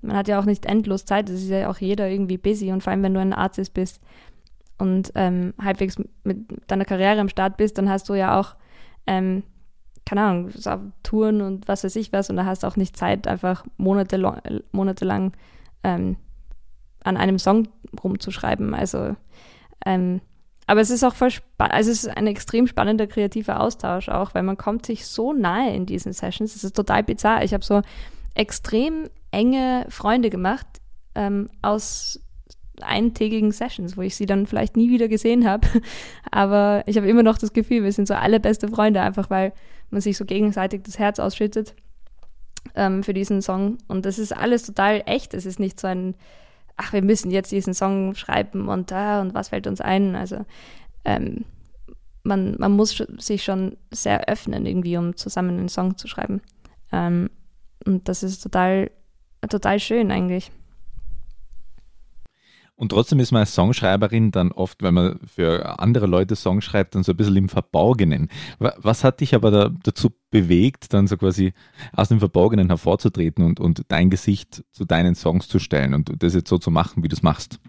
man 0.03 0.17
hat 0.17 0.29
ja 0.29 0.39
auch 0.39 0.45
nicht 0.45 0.67
endlos 0.67 1.05
Zeit, 1.05 1.29
es 1.29 1.43
ist 1.43 1.51
ja 1.51 1.69
auch 1.69 1.79
jeder 1.79 2.09
irgendwie 2.09 2.39
busy 2.39 2.73
und 2.73 2.83
vor 2.83 2.93
allem, 2.93 3.03
wenn 3.03 3.15
du 3.15 3.21
ein 3.21 3.33
Artist 3.33 3.75
bist 3.75 4.01
und 4.79 5.13
ähm, 5.15 5.55
halbwegs 5.63 5.97
mit 6.25 6.47
deiner 6.67 6.85
Karriere 6.85 7.21
am 7.21 7.29
Start 7.29 7.57
bist, 7.57 7.79
dann 7.79 7.89
hast 7.89 8.09
du 8.09 8.15
ja 8.15 8.39
auch, 8.39 8.57
ähm, 9.07 9.43
keine 10.07 10.23
Ahnung, 10.23 10.51
Touren 11.03 11.43
und 11.43 11.69
was 11.69 11.85
weiß 11.85 11.97
ich 11.97 12.13
was 12.13 12.31
und 12.31 12.37
da 12.37 12.45
hast 12.45 12.63
du 12.63 12.67
auch 12.67 12.77
nicht 12.77 12.97
Zeit, 12.97 13.27
einfach 13.29 13.65
monatelang, 13.77 14.41
monatelang 14.73 15.33
ähm, 15.85 16.17
an 17.05 17.17
einem 17.17 17.39
Song 17.39 17.69
rumzuschreiben. 18.03 18.75
Also, 18.75 19.17
ähm, 19.87 20.21
aber 20.67 20.81
es 20.81 20.91
ist 20.91 21.05
auch 21.05 21.15
voll 21.15 21.31
spannend, 21.31 21.75
also 21.75 21.91
es 21.91 22.05
ist 22.05 22.17
ein 22.17 22.27
extrem 22.27 22.67
spannender 22.67 23.07
kreativer 23.07 23.61
Austausch 23.61 24.09
auch, 24.09 24.35
weil 24.35 24.43
man 24.43 24.57
kommt 24.57 24.87
sich 24.87 25.07
so 25.07 25.33
nahe 25.33 25.75
in 25.75 25.85
diesen 25.85 26.13
Sessions. 26.13 26.55
Es 26.55 26.65
ist 26.65 26.77
total 26.77 27.03
bizarr. 27.03 27.43
Ich 27.43 27.53
habe 27.53 27.65
so 27.65 27.83
extrem 28.35 29.09
enge 29.31 29.87
Freunde 29.89 30.31
gemacht 30.31 30.67
ähm, 31.15 31.49
aus 31.63 32.21
eintägigen 32.83 33.53
Sessions, 33.53 33.97
wo 33.97 34.03
ich 34.03 34.17
sie 34.17 34.27
dann 34.27 34.47
vielleicht 34.47 34.77
nie 34.77 34.91
wieder 34.91 35.09
gesehen 35.09 35.47
habe. 35.47 35.67
Aber 36.31 36.83
ich 36.87 36.97
habe 36.97 37.09
immer 37.09 37.23
noch 37.23 37.39
das 37.39 37.53
Gefühl, 37.53 37.83
wir 37.83 37.93
sind 37.93 38.09
so 38.09 38.15
alle 38.15 38.41
beste 38.41 38.69
Freunde, 38.69 39.03
einfach 39.03 39.31
weil 39.31 39.53
man 39.91 40.01
sich 40.01 40.17
so 40.17 40.25
gegenseitig 40.25 40.83
das 40.85 40.99
Herz 40.99 41.19
ausschüttet 41.19 41.75
ähm, 42.75 43.03
für 43.03 43.15
diesen 43.15 43.43
Song. 43.43 43.79
Und 43.89 44.07
das 44.07 44.19
ist 44.19 44.33
alles 44.35 44.65
total 44.65 45.03
echt. 45.07 45.35
Es 45.35 45.47
ist 45.47 45.61
nicht 45.61 45.81
so 45.81 45.87
ein, 45.87 46.15
ach, 46.77 46.93
wir 46.93 47.03
müssen 47.03 47.31
jetzt 47.31 47.53
diesen 47.53 47.75
Song 47.75 48.15
schreiben 48.15 48.69
und 48.69 48.91
da 48.91 49.21
und 49.21 49.35
was 49.35 49.51
fällt 49.51 49.67
uns 49.67 49.81
ein. 49.81 50.15
Also 50.17 50.45
ähm, 51.05 51.45
man, 52.23 52.57
man 52.59 52.73
muss 52.73 53.03
sich 53.19 53.43
schon 53.43 53.77
sehr 53.91 54.29
öffnen, 54.29 54.67
irgendwie, 54.67 54.97
um 54.97 55.17
zusammen 55.17 55.59
einen 55.59 55.69
Song 55.69 55.97
zu 55.97 56.07
schreiben. 56.07 56.41
Ähm, 56.93 57.31
und 57.87 58.09
das 58.09 58.23
ist 58.23 58.43
total, 58.43 58.91
total 59.49 59.81
schön 59.81 60.11
eigentlich. 60.11 60.51
Und 62.81 62.89
trotzdem 62.93 63.21
ist 63.21 63.31
man 63.31 63.41
als 63.41 63.55
Songschreiberin 63.55 64.31
dann 64.31 64.53
oft, 64.53 64.83
wenn 64.83 64.95
man 64.95 65.21
für 65.27 65.79
andere 65.81 66.07
Leute 66.07 66.35
Songs 66.35 66.65
schreibt, 66.65 66.95
dann 66.95 67.03
so 67.03 67.13
ein 67.13 67.17
bisschen 67.17 67.37
im 67.37 67.51
Verborgenen. 67.51 68.31
Was 68.59 69.05
hat 69.05 69.21
dich 69.21 69.35
aber 69.35 69.51
da, 69.51 69.71
dazu 69.83 70.11
bewegt, 70.31 70.95
dann 70.95 71.07
so 71.07 71.19
quasi 71.19 71.53
aus 71.93 72.09
dem 72.09 72.21
Verborgenen 72.21 72.69
hervorzutreten 72.69 73.45
und, 73.45 73.61
und 73.61 73.83
dein 73.89 74.09
Gesicht 74.09 74.65
zu 74.73 74.87
deinen 74.87 75.15
Songs 75.15 75.47
zu 75.47 75.59
stellen 75.59 75.93
und 75.93 76.23
das 76.23 76.33
jetzt 76.33 76.49
so 76.49 76.57
zu 76.57 76.71
machen, 76.71 77.03
wie 77.03 77.09
du 77.09 77.15
es 77.15 77.23
machst? 77.23 77.61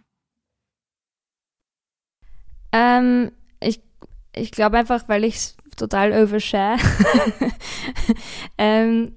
Ähm, 2.72 3.34
ich 3.60 3.82
ich 4.34 4.52
glaube 4.52 4.78
einfach, 4.78 5.10
weil 5.10 5.26
ich 5.26 5.36
es 5.36 5.58
total 5.76 6.14
overshare. 6.14 6.78
ähm, 8.58 9.14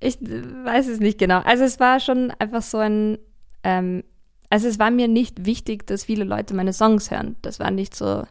ich 0.00 0.18
weiß 0.20 0.88
es 0.88 1.00
nicht 1.00 1.18
genau. 1.18 1.40
Also 1.40 1.64
es 1.64 1.78
war 1.78 2.00
schon 2.00 2.32
einfach 2.38 2.62
so 2.62 2.78
ein 2.78 3.18
ähm, 3.62 4.02
also 4.50 4.66
es 4.66 4.80
war 4.80 4.90
mir 4.90 5.06
nicht 5.06 5.46
wichtig, 5.46 5.86
dass 5.86 6.04
viele 6.04 6.24
Leute 6.24 6.54
meine 6.54 6.72
Songs 6.72 7.10
hören. 7.10 7.36
Das 7.40 7.60
war 7.60 7.70
nicht 7.70 7.94
so 7.94 8.24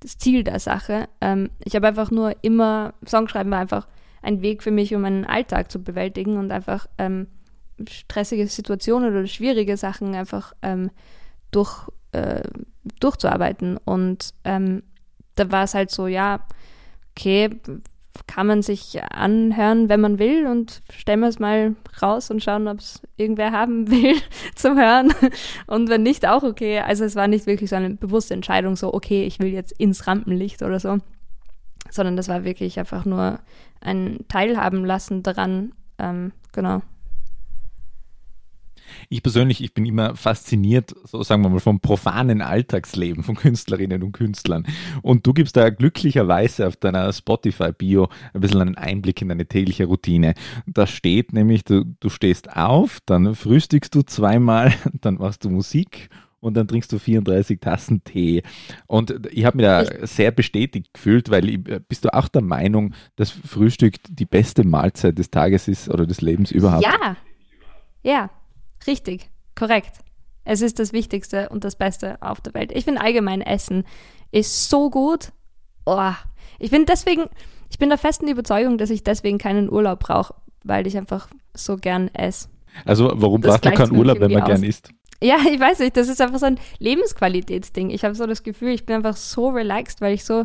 das 0.00 0.16
Ziel 0.16 0.44
der 0.44 0.60
Sache. 0.60 1.08
Ähm, 1.20 1.50
ich 1.64 1.74
habe 1.74 1.88
einfach 1.88 2.12
nur 2.12 2.36
immer, 2.42 2.94
Songschreiben 3.04 3.50
war 3.50 3.58
einfach 3.58 3.88
ein 4.22 4.42
Weg 4.42 4.62
für 4.62 4.70
mich, 4.70 4.94
um 4.94 5.02
meinen 5.02 5.24
Alltag 5.24 5.70
zu 5.72 5.82
bewältigen 5.82 6.36
und 6.36 6.52
einfach 6.52 6.86
ähm, 6.98 7.26
stressige 7.88 8.46
Situationen 8.46 9.10
oder 9.10 9.26
schwierige 9.26 9.76
Sachen 9.76 10.14
einfach 10.14 10.52
ähm, 10.62 10.90
durch, 11.50 11.88
äh, 12.12 12.42
durchzuarbeiten. 13.00 13.76
Und 13.76 14.34
ähm, 14.44 14.84
da 15.34 15.50
war 15.50 15.64
es 15.64 15.74
halt 15.74 15.90
so, 15.90 16.06
ja, 16.06 16.46
okay, 17.10 17.50
kann 18.26 18.46
man 18.46 18.62
sich 18.62 19.02
anhören, 19.02 19.88
wenn 19.88 20.00
man 20.00 20.18
will 20.18 20.46
und 20.46 20.82
stellen 20.92 21.20
wir 21.20 21.28
es 21.28 21.38
mal 21.38 21.76
raus 22.00 22.30
und 22.30 22.42
schauen, 22.42 22.68
ob 22.68 22.78
es 22.78 23.02
irgendwer 23.16 23.52
haben 23.52 23.90
will 23.90 24.16
zum 24.54 24.78
Hören 24.78 25.12
und 25.66 25.88
wenn 25.88 26.02
nicht, 26.02 26.26
auch 26.26 26.42
okay. 26.42 26.80
Also 26.80 27.04
es 27.04 27.16
war 27.16 27.28
nicht 27.28 27.46
wirklich 27.46 27.70
so 27.70 27.76
eine 27.76 27.90
bewusste 27.90 28.34
Entscheidung, 28.34 28.76
so 28.76 28.92
okay, 28.92 29.24
ich 29.24 29.38
will 29.40 29.52
jetzt 29.52 29.72
ins 29.72 30.06
Rampenlicht 30.06 30.62
oder 30.62 30.80
so, 30.80 30.98
sondern 31.90 32.16
das 32.16 32.28
war 32.28 32.44
wirklich 32.44 32.78
einfach 32.78 33.04
nur 33.04 33.40
ein 33.80 34.24
Teilhaben 34.28 34.84
lassen 34.84 35.22
daran, 35.22 35.72
ähm, 35.98 36.32
genau. 36.52 36.82
Ich 39.08 39.22
persönlich, 39.22 39.62
ich 39.62 39.74
bin 39.74 39.86
immer 39.86 40.16
fasziniert, 40.16 40.94
so 41.04 41.22
sagen 41.22 41.42
wir 41.42 41.48
mal, 41.48 41.60
vom 41.60 41.80
profanen 41.80 42.42
Alltagsleben 42.42 43.22
von 43.22 43.36
Künstlerinnen 43.36 44.02
und 44.02 44.12
Künstlern. 44.12 44.66
Und 45.02 45.26
du 45.26 45.32
gibst 45.32 45.56
da 45.56 45.70
glücklicherweise 45.70 46.66
auf 46.66 46.76
deiner 46.76 47.12
Spotify-Bio 47.12 48.08
ein 48.34 48.40
bisschen 48.40 48.60
einen 48.60 48.76
Einblick 48.76 49.22
in 49.22 49.28
deine 49.28 49.46
tägliche 49.46 49.86
Routine. 49.86 50.34
Da 50.66 50.86
steht 50.86 51.32
nämlich, 51.32 51.64
du, 51.64 51.84
du 52.00 52.08
stehst 52.08 52.56
auf, 52.56 53.00
dann 53.06 53.34
frühstückst 53.34 53.94
du 53.94 54.02
zweimal, 54.02 54.72
dann 55.00 55.16
machst 55.16 55.44
du 55.44 55.50
Musik 55.50 56.08
und 56.40 56.54
dann 56.56 56.68
trinkst 56.68 56.92
du 56.92 56.98
34 56.98 57.60
Tassen 57.60 58.04
Tee. 58.04 58.42
Und 58.86 59.26
ich 59.30 59.44
habe 59.44 59.56
mich 59.56 59.66
da 59.66 60.06
sehr 60.06 60.30
bestätigt 60.30 60.94
gefühlt, 60.94 61.30
weil 61.30 61.48
ich, 61.48 61.64
bist 61.88 62.04
du 62.04 62.14
auch 62.14 62.28
der 62.28 62.42
Meinung, 62.42 62.94
dass 63.16 63.30
Frühstück 63.30 63.96
die 64.08 64.26
beste 64.26 64.64
Mahlzeit 64.64 65.18
des 65.18 65.30
Tages 65.30 65.68
ist 65.68 65.88
oder 65.88 66.06
des 66.06 66.20
Lebens 66.20 66.52
überhaupt? 66.52 66.84
Ja, 66.84 67.16
ja, 68.02 68.30
Richtig, 68.86 69.30
korrekt. 69.54 69.98
Es 70.44 70.60
ist 70.62 70.78
das 70.78 70.92
Wichtigste 70.92 71.48
und 71.48 71.64
das 71.64 71.76
Beste 71.76 72.22
auf 72.22 72.40
der 72.40 72.54
Welt. 72.54 72.70
Ich 72.72 72.84
finde 72.84 73.00
allgemein 73.00 73.42
Essen 73.42 73.84
ist 74.30 74.68
so 74.68 74.90
gut. 74.90 75.32
Oh, 75.84 76.12
ich 76.58 76.70
bin 76.70 76.86
deswegen, 76.86 77.24
ich 77.70 77.78
bin 77.78 77.88
der 77.88 77.98
festen 77.98 78.28
Überzeugung, 78.28 78.78
dass 78.78 78.90
ich 78.90 79.02
deswegen 79.02 79.38
keinen 79.38 79.70
Urlaub 79.70 80.00
brauche, 80.00 80.34
weil 80.64 80.86
ich 80.86 80.96
einfach 80.96 81.28
so 81.54 81.76
gern 81.76 82.08
esse. 82.14 82.48
Also 82.84 83.10
warum 83.14 83.40
braucht 83.40 83.64
man 83.64 83.74
keinen 83.74 83.96
Urlaub, 83.96 84.20
wenn 84.20 84.32
man 84.32 84.42
aus. 84.42 84.48
gern 84.48 84.62
isst? 84.62 84.90
Ja, 85.22 85.38
ich 85.50 85.58
weiß 85.58 85.80
nicht, 85.80 85.96
das 85.96 86.08
ist 86.08 86.20
einfach 86.20 86.38
so 86.38 86.46
ein 86.46 86.60
Lebensqualitätsding. 86.78 87.90
Ich 87.90 88.04
habe 88.04 88.14
so 88.14 88.26
das 88.26 88.42
Gefühl, 88.42 88.70
ich 88.70 88.86
bin 88.86 88.96
einfach 88.96 89.16
so 89.16 89.48
relaxed, 89.48 90.00
weil 90.00 90.14
ich 90.14 90.24
so 90.24 90.44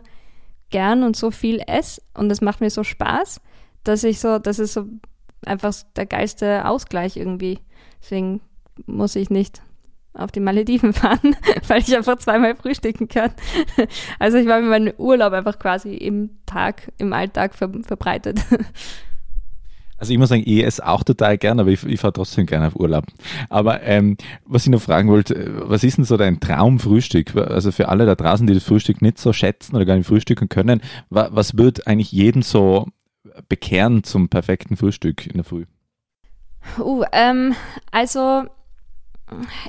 gern 0.70 1.04
und 1.04 1.16
so 1.16 1.30
viel 1.30 1.62
esse 1.68 2.01
und 2.14 2.30
das 2.30 2.42
macht 2.42 2.62
mir 2.62 2.70
so 2.70 2.84
Spaß, 2.84 3.42
dass 3.84 4.04
ich 4.04 4.20
so, 4.20 4.40
das 4.40 4.60
ist 4.60 4.74
so 4.74 4.86
einfach 5.46 5.74
der 5.96 6.06
geilste 6.06 6.66
Ausgleich 6.66 7.18
irgendwie. 7.18 7.60
Deswegen 8.01 8.42
muss 8.85 9.16
ich 9.16 9.29
nicht 9.29 9.61
auf 10.14 10.31
die 10.31 10.40
Malediven 10.40 10.94
fahren, 10.94 11.35
weil 11.68 11.81
ich 11.81 11.96
einfach 11.96 12.18
zweimal 12.18 12.55
frühstücken 12.55 13.07
kann. 13.07 13.31
Also 14.20 14.37
ich 14.37 14.46
mir 14.46 14.61
meinen 14.61 14.94
Urlaub 14.98 15.33
einfach 15.33 15.59
quasi 15.59 15.94
im 15.96 16.31
Tag, 16.46 16.92
im 16.98 17.14
Alltag 17.14 17.55
ver 17.55 17.72
verbreitet. 17.83 18.40
Also 19.98 20.14
ich 20.14 20.18
muss 20.18 20.29
sagen, 20.29 20.42
ich 20.44 20.64
esse 20.64 20.87
auch 20.87 21.03
total 21.03 21.37
gern, 21.37 21.59
aber 21.59 21.70
ich, 21.70 21.85
ich 21.85 22.00
fahre 22.00 22.14
trotzdem 22.14 22.48
gerne 22.48 22.66
auf 22.66 22.75
Urlaub. 22.75 23.05
Aber 23.50 23.83
ähm, 23.83 24.18
was 24.46 24.64
ich 24.64 24.72
noch 24.72 24.81
fragen 24.81 25.09
wollte, 25.09 25.70
was 25.70 25.83
ist 25.83 25.98
denn 25.98 26.05
so 26.05 26.18
dein 26.18 26.40
Traumfrühstück? 26.40 27.35
Also 27.35 27.72
für 27.72 27.87
alle 27.87 28.07
da 28.07 28.16
draußen, 28.16 28.48
die 28.48 28.55
das 28.55 28.64
Frühstück 28.64 29.03
nicht 29.03 29.20
so 29.20 29.31
schätzen 29.31 29.75
oder 29.75 29.85
gar 29.85 29.96
nicht 29.96 30.07
frühstücken 30.07 30.50
können, 30.50 30.81
was 31.11 31.55
wird 31.55 31.85
eigentlich 31.85 32.11
jeden 32.11 32.42
so 32.42 32.87
bekehren 33.48 34.03
zum 34.03 34.27
perfekten 34.27 34.75
Frühstück 34.75 35.27
in 35.27 35.33
der 35.33 35.44
Früh? 35.44 35.66
Uh, 36.78 37.04
ähm, 37.12 37.56
also 37.92 38.46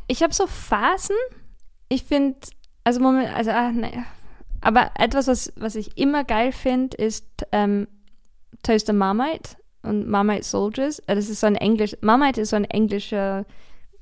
ich 0.07 0.23
habe 0.23 0.35
so 0.35 0.47
Phasen. 0.47 1.17
Ich 1.89 2.05
finde, 2.05 2.39
also 2.85 3.01
Moment, 3.01 3.35
also 3.35 3.51
ah, 3.51 3.71
naja. 3.73 4.05
Aber 4.61 4.93
etwas, 4.99 5.27
was, 5.27 5.53
was 5.57 5.75
ich 5.75 5.99
immer 5.99 6.25
geil 6.25 6.53
finde, 6.53 6.97
ist 6.97 7.27
ähm, 7.51 7.89
Toaster 8.63 8.93
Marmite 8.93 9.57
und 9.83 10.09
Marmite 10.09 10.45
Soldiers. 10.45 11.01
Äh, 11.01 11.17
das 11.17 11.29
ist 11.29 11.41
so 11.41 11.47
ein 11.47 11.57
Englisch, 11.57 11.97
Marmite 12.01 12.41
ist 12.43 12.51
so 12.51 12.57
ein 12.57 12.65
englischer, 12.65 13.45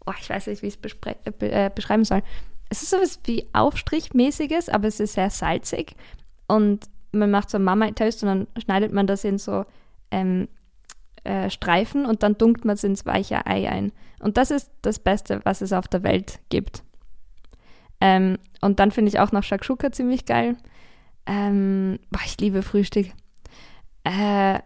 oh, 0.07 0.13
ich 0.21 0.29
weiß 0.29 0.49
nicht, 0.49 0.63
wie 0.63 0.69
ich 0.69 0.79
es 0.83 1.41
äh, 1.41 1.71
beschreiben 1.75 2.05
soll. 2.05 2.23
Es 2.69 2.83
ist 2.83 2.91
sowas 2.91 3.19
wie 3.25 3.49
Aufstrichmäßiges, 3.53 4.69
aber 4.69 4.89
es 4.89 5.01
ist 5.01 5.15
sehr 5.15 5.31
salzig. 5.31 5.97
Und 6.47 6.85
man 7.13 7.31
macht 7.31 7.51
so 7.51 7.59
Marmite 7.59 7.95
Toast 7.95 8.23
und 8.23 8.29
dann 8.29 8.47
schneidet 8.63 8.93
man 8.93 9.07
das 9.07 9.25
in 9.25 9.39
so 9.39 9.65
ähm, 10.11 10.49
äh, 11.25 11.51
Streifen 11.51 12.07
und 12.07 12.23
dann 12.23 12.39
dunkt 12.39 12.65
man 12.65 12.75
es 12.75 12.85
ins 12.85 13.07
weiche 13.07 13.47
Ei 13.47 13.69
ein. 13.69 13.93
Und 14.21 14.37
das 14.37 14.51
ist 14.51 14.71
das 14.83 14.99
Beste, 14.99 15.41
was 15.45 15.61
es 15.61 15.73
auf 15.73 15.89
der 15.89 16.03
Welt 16.03 16.41
gibt. 16.49 16.83
Ähm, 18.01 18.39
und 18.61 18.81
dann 18.81 18.91
finde 18.91 19.11
ich 19.11 19.19
auch 19.19 19.33
noch 19.33 19.43
Shakshuka 19.43 19.93
ziemlich 19.93 20.25
geil. 20.25 20.57
Ähm, 21.27 21.99
boah, 22.11 22.23
ich 22.25 22.41
liebe 22.41 22.63
Frühstück. 22.63 23.07
Äh, 24.05 24.61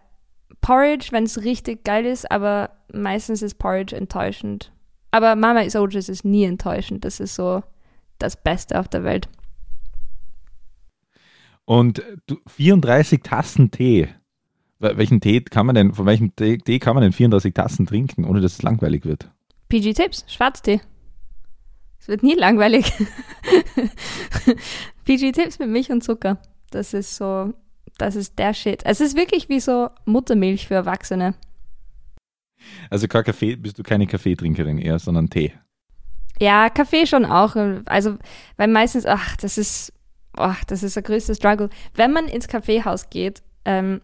Porridge, 0.61 1.09
wenn 1.11 1.25
es 1.25 1.43
richtig 1.43 1.83
geil 1.83 2.05
ist, 2.05 2.29
aber 2.31 2.71
meistens 2.93 3.41
ist 3.41 3.55
Porridge 3.55 3.95
enttäuschend. 3.95 4.71
Aber 5.11 5.35
Mama 5.35 5.69
Soldiers 5.69 6.09
ist 6.09 6.25
nie 6.25 6.45
enttäuschend. 6.45 7.05
Das 7.05 7.19
ist 7.19 7.35
so 7.35 7.63
das 8.19 8.41
Beste 8.41 8.79
auf 8.79 8.87
der 8.87 9.03
Welt. 9.03 9.29
Und 11.65 12.01
du, 12.27 12.37
34 12.47 13.21
Tassen 13.21 13.71
Tee. 13.71 14.07
Welchen 14.93 15.21
Tee 15.21 15.41
kann 15.41 15.65
man 15.65 15.75
denn, 15.75 15.93
von 15.93 16.05
welchem 16.05 16.35
Tee, 16.35 16.57
Tee 16.57 16.79
kann 16.79 16.95
man 16.95 17.03
denn 17.03 17.11
34 17.11 17.53
Tassen 17.53 17.85
trinken, 17.85 18.25
ohne 18.25 18.41
dass 18.41 18.53
es 18.53 18.61
langweilig 18.61 19.05
wird? 19.05 19.29
PG 19.69 19.93
Tips, 19.93 20.25
Schwarztee. 20.27 20.81
Es 21.99 22.07
wird 22.07 22.23
nie 22.23 22.35
langweilig. 22.35 22.85
PG 25.05 25.31
Tips 25.31 25.59
mit 25.59 25.69
Milch 25.69 25.91
und 25.91 26.03
Zucker. 26.03 26.37
Das 26.69 26.93
ist 26.93 27.15
so, 27.15 27.53
das 27.97 28.15
ist 28.15 28.37
der 28.37 28.53
Shit. 28.53 28.83
Es 28.85 29.01
ist 29.01 29.17
wirklich 29.17 29.49
wie 29.49 29.59
so 29.59 29.89
Muttermilch 30.05 30.67
für 30.67 30.75
Erwachsene. 30.75 31.33
Also 32.89 33.07
kein 33.07 33.23
Kaffee, 33.23 33.55
bist 33.55 33.79
du 33.79 33.83
keine 33.83 34.07
Kaffeetrinkerin 34.07 34.77
eher, 34.77 34.99
sondern 34.99 35.29
Tee? 35.29 35.53
Ja, 36.39 36.69
Kaffee 36.69 37.05
schon 37.05 37.25
auch. 37.25 37.55
Also, 37.85 38.17
weil 38.57 38.67
meistens, 38.67 39.05
ach, 39.05 39.37
das 39.37 39.57
ist, 39.57 39.93
ach, 40.33 40.63
das 40.65 40.83
ist 40.83 40.95
der 40.95 41.03
größte 41.03 41.35
Struggle. 41.35 41.69
Wenn 41.93 42.11
man 42.11 42.27
ins 42.27 42.47
Kaffeehaus 42.47 43.09
geht, 43.09 43.41
ähm, 43.63 44.01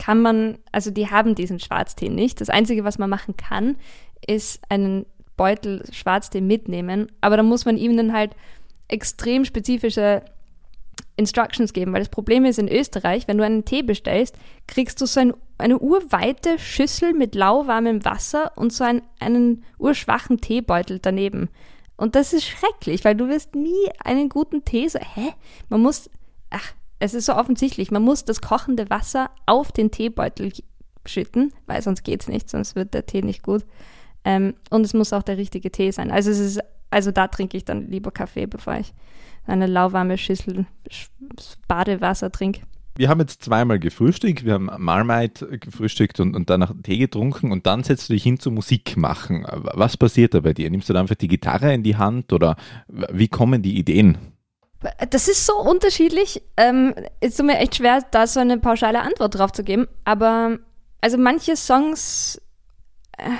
kann 0.00 0.22
man, 0.22 0.58
also 0.72 0.90
die 0.90 1.10
haben 1.10 1.34
diesen 1.34 1.60
Schwarztee 1.60 2.08
nicht. 2.08 2.40
Das 2.40 2.48
Einzige, 2.48 2.84
was 2.84 2.98
man 2.98 3.10
machen 3.10 3.36
kann, 3.36 3.76
ist 4.26 4.60
einen 4.68 5.06
Beutel 5.36 5.84
Schwarztee 5.92 6.40
mitnehmen. 6.40 7.12
Aber 7.20 7.36
da 7.36 7.42
muss 7.42 7.66
man 7.66 7.76
ihm 7.76 7.96
dann 7.96 8.12
halt 8.12 8.34
extrem 8.88 9.44
spezifische 9.44 10.22
Instructions 11.16 11.74
geben, 11.74 11.92
weil 11.92 12.00
das 12.00 12.08
Problem 12.08 12.46
ist 12.46 12.58
in 12.58 12.68
Österreich, 12.68 13.28
wenn 13.28 13.36
du 13.36 13.44
einen 13.44 13.66
Tee 13.66 13.82
bestellst, 13.82 14.36
kriegst 14.66 15.00
du 15.02 15.06
so 15.06 15.20
ein, 15.20 15.34
eine 15.58 15.78
urweite 15.78 16.58
Schüssel 16.58 17.12
mit 17.12 17.34
lauwarmem 17.34 18.04
Wasser 18.04 18.52
und 18.56 18.72
so 18.72 18.84
ein, 18.84 19.02
einen 19.18 19.64
urschwachen 19.78 20.40
Teebeutel 20.40 20.98
daneben. 20.98 21.50
Und 21.98 22.14
das 22.14 22.32
ist 22.32 22.46
schrecklich, 22.46 23.04
weil 23.04 23.14
du 23.14 23.28
wirst 23.28 23.54
nie 23.54 23.90
einen 24.02 24.30
guten 24.30 24.64
Tee 24.64 24.88
so, 24.88 24.98
hä? 24.98 25.34
Man 25.68 25.82
muss, 25.82 26.08
ach, 26.48 26.72
es 27.00 27.14
ist 27.14 27.26
so 27.26 27.34
offensichtlich, 27.34 27.90
man 27.90 28.02
muss 28.02 28.24
das 28.24 28.40
kochende 28.40 28.88
Wasser 28.90 29.30
auf 29.46 29.72
den 29.72 29.90
Teebeutel 29.90 30.52
schütten, 31.06 31.52
weil 31.66 31.82
sonst 31.82 32.04
geht 32.04 32.22
es 32.22 32.28
nicht, 32.28 32.48
sonst 32.48 32.76
wird 32.76 32.94
der 32.94 33.06
Tee 33.06 33.22
nicht 33.22 33.42
gut. 33.42 33.64
Ähm, 34.22 34.54
und 34.68 34.84
es 34.84 34.92
muss 34.92 35.14
auch 35.14 35.22
der 35.22 35.38
richtige 35.38 35.72
Tee 35.72 35.90
sein. 35.90 36.10
Also 36.10 36.30
es 36.30 36.38
ist, 36.38 36.60
also 36.90 37.10
da 37.10 37.26
trinke 37.26 37.56
ich 37.56 37.64
dann 37.64 37.88
lieber 37.88 38.10
Kaffee, 38.10 38.46
bevor 38.46 38.74
ich 38.74 38.92
eine 39.46 39.66
lauwarme 39.66 40.18
Schüssel 40.18 40.66
Badewasser 41.66 42.30
trinke. 42.30 42.60
wir 42.96 43.08
haben 43.08 43.20
jetzt 43.20 43.42
zweimal 43.44 43.78
gefrühstückt, 43.78 44.44
wir 44.44 44.52
haben 44.52 44.70
Marmite 44.76 45.58
gefrühstückt 45.58 46.20
und, 46.20 46.36
und 46.36 46.50
danach 46.50 46.74
Tee 46.82 46.98
getrunken 46.98 47.50
und 47.50 47.66
dann 47.66 47.82
setzt 47.82 48.10
du 48.10 48.12
dich 48.12 48.22
hin 48.22 48.38
zu 48.38 48.50
Musik 48.50 48.98
machen. 48.98 49.46
Was 49.48 49.96
passiert 49.96 50.34
da 50.34 50.40
bei 50.40 50.52
dir? 50.52 50.70
Nimmst 50.70 50.90
du 50.90 50.92
da 50.92 51.00
einfach 51.00 51.14
die 51.14 51.28
Gitarre 51.28 51.72
in 51.72 51.82
die 51.82 51.96
Hand 51.96 52.30
oder 52.34 52.56
wie 52.88 53.28
kommen 53.28 53.62
die 53.62 53.78
Ideen? 53.78 54.18
Das 55.10 55.28
ist 55.28 55.44
so 55.44 55.56
unterschiedlich. 55.58 56.42
Ähm, 56.56 56.94
ist 57.20 57.42
mir 57.42 57.58
echt 57.58 57.76
schwer, 57.76 58.02
da 58.10 58.26
so 58.26 58.40
eine 58.40 58.58
pauschale 58.58 59.02
Antwort 59.02 59.38
drauf 59.38 59.52
zu 59.52 59.62
geben. 59.62 59.86
Aber 60.04 60.58
also 61.00 61.18
manche 61.18 61.56
Songs, 61.56 62.40
äh, 63.18 63.30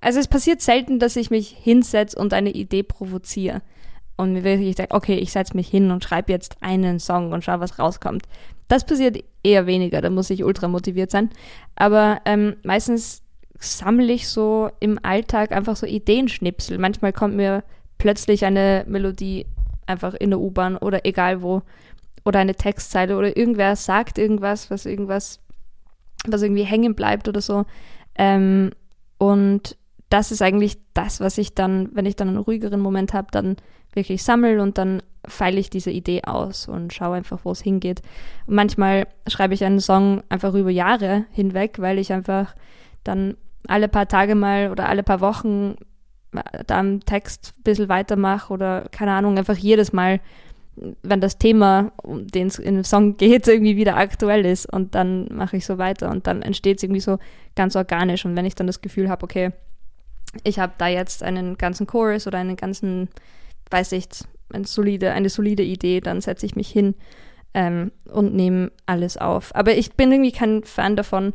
also 0.00 0.20
es 0.20 0.28
passiert 0.28 0.62
selten, 0.62 0.98
dass 0.98 1.16
ich 1.16 1.30
mich 1.30 1.48
hinsetze 1.48 2.18
und 2.18 2.32
eine 2.32 2.50
Idee 2.50 2.82
provoziere 2.82 3.62
und 4.16 4.32
mir 4.32 4.44
wirklich 4.44 4.76
denke, 4.76 4.94
okay, 4.94 5.16
ich 5.16 5.32
setze 5.32 5.56
mich 5.56 5.68
hin 5.68 5.90
und 5.90 6.04
schreibe 6.04 6.32
jetzt 6.32 6.56
einen 6.60 6.98
Song 7.00 7.32
und 7.32 7.44
schaue, 7.44 7.60
was 7.60 7.78
rauskommt. 7.78 8.24
Das 8.68 8.84
passiert 8.86 9.22
eher 9.42 9.66
weniger, 9.66 10.00
da 10.00 10.10
muss 10.10 10.30
ich 10.30 10.44
ultra 10.44 10.68
motiviert 10.68 11.10
sein. 11.10 11.30
Aber 11.76 12.20
ähm, 12.24 12.56
meistens 12.62 13.22
sammle 13.58 14.12
ich 14.12 14.28
so 14.28 14.70
im 14.80 14.98
Alltag 15.02 15.52
einfach 15.52 15.76
so 15.76 15.86
Ideenschnipsel. 15.86 16.78
Manchmal 16.78 17.12
kommt 17.12 17.34
mir 17.34 17.64
plötzlich 17.98 18.44
eine 18.44 18.84
Melodie 18.86 19.46
einfach 19.86 20.14
in 20.14 20.30
der 20.30 20.40
U-Bahn 20.40 20.76
oder 20.76 21.04
egal 21.04 21.42
wo 21.42 21.62
oder 22.24 22.40
eine 22.40 22.54
Textzeile 22.54 23.16
oder 23.18 23.36
irgendwer 23.36 23.76
sagt 23.76 24.18
irgendwas, 24.18 24.70
was 24.70 24.86
irgendwas, 24.86 25.40
was 26.26 26.42
irgendwie 26.42 26.64
hängen 26.64 26.94
bleibt 26.94 27.28
oder 27.28 27.40
so. 27.40 27.66
Ähm, 28.14 28.70
und 29.18 29.76
das 30.08 30.32
ist 30.32 30.42
eigentlich 30.42 30.78
das, 30.94 31.20
was 31.20 31.38
ich 31.38 31.54
dann, 31.54 31.90
wenn 31.92 32.06
ich 32.06 32.16
dann 32.16 32.28
einen 32.28 32.38
ruhigeren 32.38 32.80
Moment 32.80 33.12
habe, 33.12 33.28
dann 33.30 33.56
wirklich 33.92 34.22
sammle 34.22 34.62
und 34.62 34.78
dann 34.78 35.02
feile 35.26 35.58
ich 35.58 35.70
diese 35.70 35.90
Idee 35.90 36.22
aus 36.24 36.68
und 36.68 36.92
schaue 36.92 37.16
einfach, 37.16 37.40
wo 37.44 37.50
es 37.50 37.62
hingeht. 37.62 38.02
Und 38.46 38.54
manchmal 38.54 39.06
schreibe 39.26 39.54
ich 39.54 39.64
einen 39.64 39.80
Song 39.80 40.22
einfach 40.28 40.54
über 40.54 40.70
Jahre 40.70 41.24
hinweg, 41.30 41.78
weil 41.78 41.98
ich 41.98 42.12
einfach 42.12 42.54
dann 43.04 43.36
alle 43.66 43.88
paar 43.88 44.08
Tage 44.08 44.34
mal 44.34 44.70
oder 44.70 44.88
alle 44.88 45.02
paar 45.02 45.20
Wochen 45.20 45.76
da 46.66 46.78
am 46.78 47.00
Text 47.04 47.54
ein 47.58 47.62
bisschen 47.62 47.88
weitermache 47.88 48.52
oder 48.52 48.88
keine 48.90 49.12
Ahnung, 49.12 49.38
einfach 49.38 49.56
jedes 49.56 49.92
Mal, 49.92 50.20
wenn 51.02 51.20
das 51.20 51.38
Thema, 51.38 51.92
um 52.02 52.26
den 52.26 52.48
es 52.48 52.58
in 52.58 52.74
dem 52.74 52.84
Song 52.84 53.16
geht, 53.16 53.46
irgendwie 53.48 53.76
wieder 53.76 53.96
aktuell 53.96 54.44
ist 54.44 54.70
und 54.72 54.94
dann 54.94 55.28
mache 55.32 55.56
ich 55.56 55.66
so 55.66 55.78
weiter 55.78 56.10
und 56.10 56.26
dann 56.26 56.42
entsteht 56.42 56.78
es 56.78 56.82
irgendwie 56.82 57.00
so 57.00 57.18
ganz 57.54 57.76
organisch 57.76 58.24
und 58.24 58.36
wenn 58.36 58.46
ich 58.46 58.54
dann 58.54 58.66
das 58.66 58.80
Gefühl 58.80 59.08
habe, 59.08 59.24
okay, 59.24 59.52
ich 60.42 60.58
habe 60.58 60.72
da 60.78 60.88
jetzt 60.88 61.22
einen 61.22 61.56
ganzen 61.56 61.86
Chorus 61.86 62.26
oder 62.26 62.38
einen 62.38 62.56
ganzen 62.56 63.08
weiß 63.70 63.92
ich, 63.92 64.06
eine 64.52 64.66
solide, 64.66 65.12
eine 65.12 65.28
solide 65.28 65.62
Idee, 65.62 66.00
dann 66.00 66.20
setze 66.20 66.46
ich 66.46 66.56
mich 66.56 66.68
hin 66.68 66.94
ähm, 67.54 67.90
und 68.10 68.34
nehme 68.34 68.72
alles 68.86 69.16
auf. 69.16 69.54
Aber 69.54 69.74
ich 69.76 69.92
bin 69.94 70.12
irgendwie 70.12 70.32
kein 70.32 70.64
Fan 70.64 70.96
davon, 70.96 71.32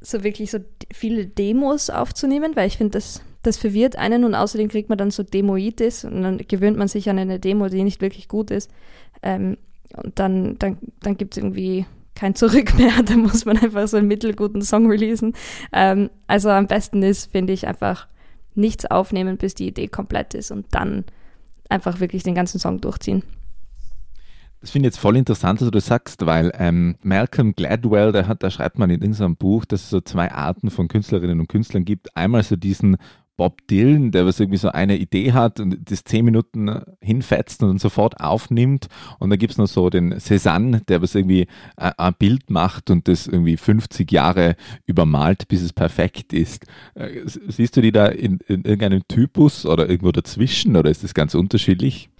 so 0.00 0.22
wirklich 0.22 0.50
so 0.50 0.58
viele 0.92 1.26
Demos 1.26 1.90
aufzunehmen, 1.90 2.54
weil 2.54 2.68
ich 2.68 2.76
finde, 2.76 2.92
das, 2.92 3.22
das 3.46 3.56
verwirrt 3.56 3.96
einen 3.96 4.24
und 4.24 4.34
außerdem 4.34 4.68
kriegt 4.68 4.88
man 4.88 4.98
dann 4.98 5.10
so 5.10 5.22
Demoitis 5.22 6.04
und 6.04 6.22
dann 6.22 6.38
gewöhnt 6.38 6.76
man 6.76 6.88
sich 6.88 7.08
an 7.08 7.18
eine 7.18 7.38
Demo, 7.38 7.68
die 7.68 7.84
nicht 7.84 8.00
wirklich 8.00 8.28
gut 8.28 8.50
ist. 8.50 8.70
Ähm, 9.22 9.56
und 9.96 10.18
dann, 10.18 10.58
dann, 10.58 10.78
dann 11.00 11.16
gibt 11.16 11.34
es 11.34 11.42
irgendwie 11.42 11.86
kein 12.14 12.34
Zurück 12.34 12.76
mehr. 12.76 12.92
Da 13.04 13.16
muss 13.16 13.44
man 13.44 13.58
einfach 13.58 13.86
so 13.86 13.96
einen 13.96 14.08
mittelguten 14.08 14.62
Song 14.62 14.90
releasen. 14.90 15.34
Ähm, 15.72 16.10
also 16.26 16.50
am 16.50 16.66
besten 16.66 17.02
ist, 17.02 17.30
finde 17.30 17.52
ich, 17.52 17.66
einfach 17.66 18.08
nichts 18.54 18.86
aufnehmen, 18.86 19.36
bis 19.36 19.54
die 19.54 19.68
Idee 19.68 19.86
komplett 19.86 20.34
ist 20.34 20.50
und 20.50 20.66
dann 20.70 21.04
einfach 21.68 22.00
wirklich 22.00 22.22
den 22.22 22.34
ganzen 22.34 22.58
Song 22.58 22.80
durchziehen. 22.80 23.22
Das 24.60 24.70
finde 24.70 24.88
ich 24.88 24.94
jetzt 24.94 25.00
voll 25.00 25.16
interessant, 25.16 25.60
was 25.60 25.70
du 25.70 25.80
sagst, 25.80 26.24
weil 26.24 26.50
ähm, 26.58 26.96
Malcolm 27.02 27.54
Gladwell, 27.54 28.10
der 28.12 28.26
hat, 28.26 28.42
da 28.42 28.50
schreibt 28.50 28.78
man 28.78 28.90
in 28.90 29.02
irgendeinem 29.02 29.36
Buch, 29.36 29.64
dass 29.64 29.82
es 29.82 29.90
so 29.90 30.00
zwei 30.00 30.32
Arten 30.32 30.70
von 30.70 30.88
Künstlerinnen 30.88 31.38
und 31.38 31.48
Künstlern 31.48 31.84
gibt. 31.84 32.16
Einmal 32.16 32.42
so 32.42 32.56
diesen 32.56 32.96
Bob 33.36 33.66
Dylan, 33.68 34.12
der 34.12 34.24
was 34.26 34.40
irgendwie 34.40 34.58
so 34.58 34.68
eine 34.68 34.96
Idee 34.96 35.32
hat 35.32 35.60
und 35.60 35.90
das 35.90 36.04
zehn 36.04 36.24
Minuten 36.24 36.82
hinfetzt 37.00 37.62
und 37.62 37.68
dann 37.68 37.78
sofort 37.78 38.20
aufnimmt. 38.20 38.88
Und 39.18 39.30
dann 39.30 39.38
gibt 39.38 39.52
es 39.52 39.58
noch 39.58 39.66
so 39.66 39.90
den 39.90 40.14
Cézanne, 40.14 40.84
der 40.86 41.02
was 41.02 41.14
irgendwie 41.14 41.46
ein 41.76 42.14
Bild 42.18 42.50
macht 42.50 42.90
und 42.90 43.08
das 43.08 43.26
irgendwie 43.26 43.56
50 43.56 44.10
Jahre 44.10 44.56
übermalt, 44.86 45.48
bis 45.48 45.62
es 45.62 45.72
perfekt 45.72 46.32
ist. 46.32 46.66
Äh, 46.94 47.22
siehst 47.26 47.76
du 47.76 47.82
die 47.82 47.92
da 47.92 48.06
in, 48.06 48.38
in 48.46 48.64
irgendeinem 48.64 49.06
Typus 49.08 49.66
oder 49.66 49.88
irgendwo 49.88 50.12
dazwischen 50.12 50.76
oder 50.76 50.90
ist 50.90 51.04
das 51.04 51.14
ganz 51.14 51.34
unterschiedlich? 51.34 52.10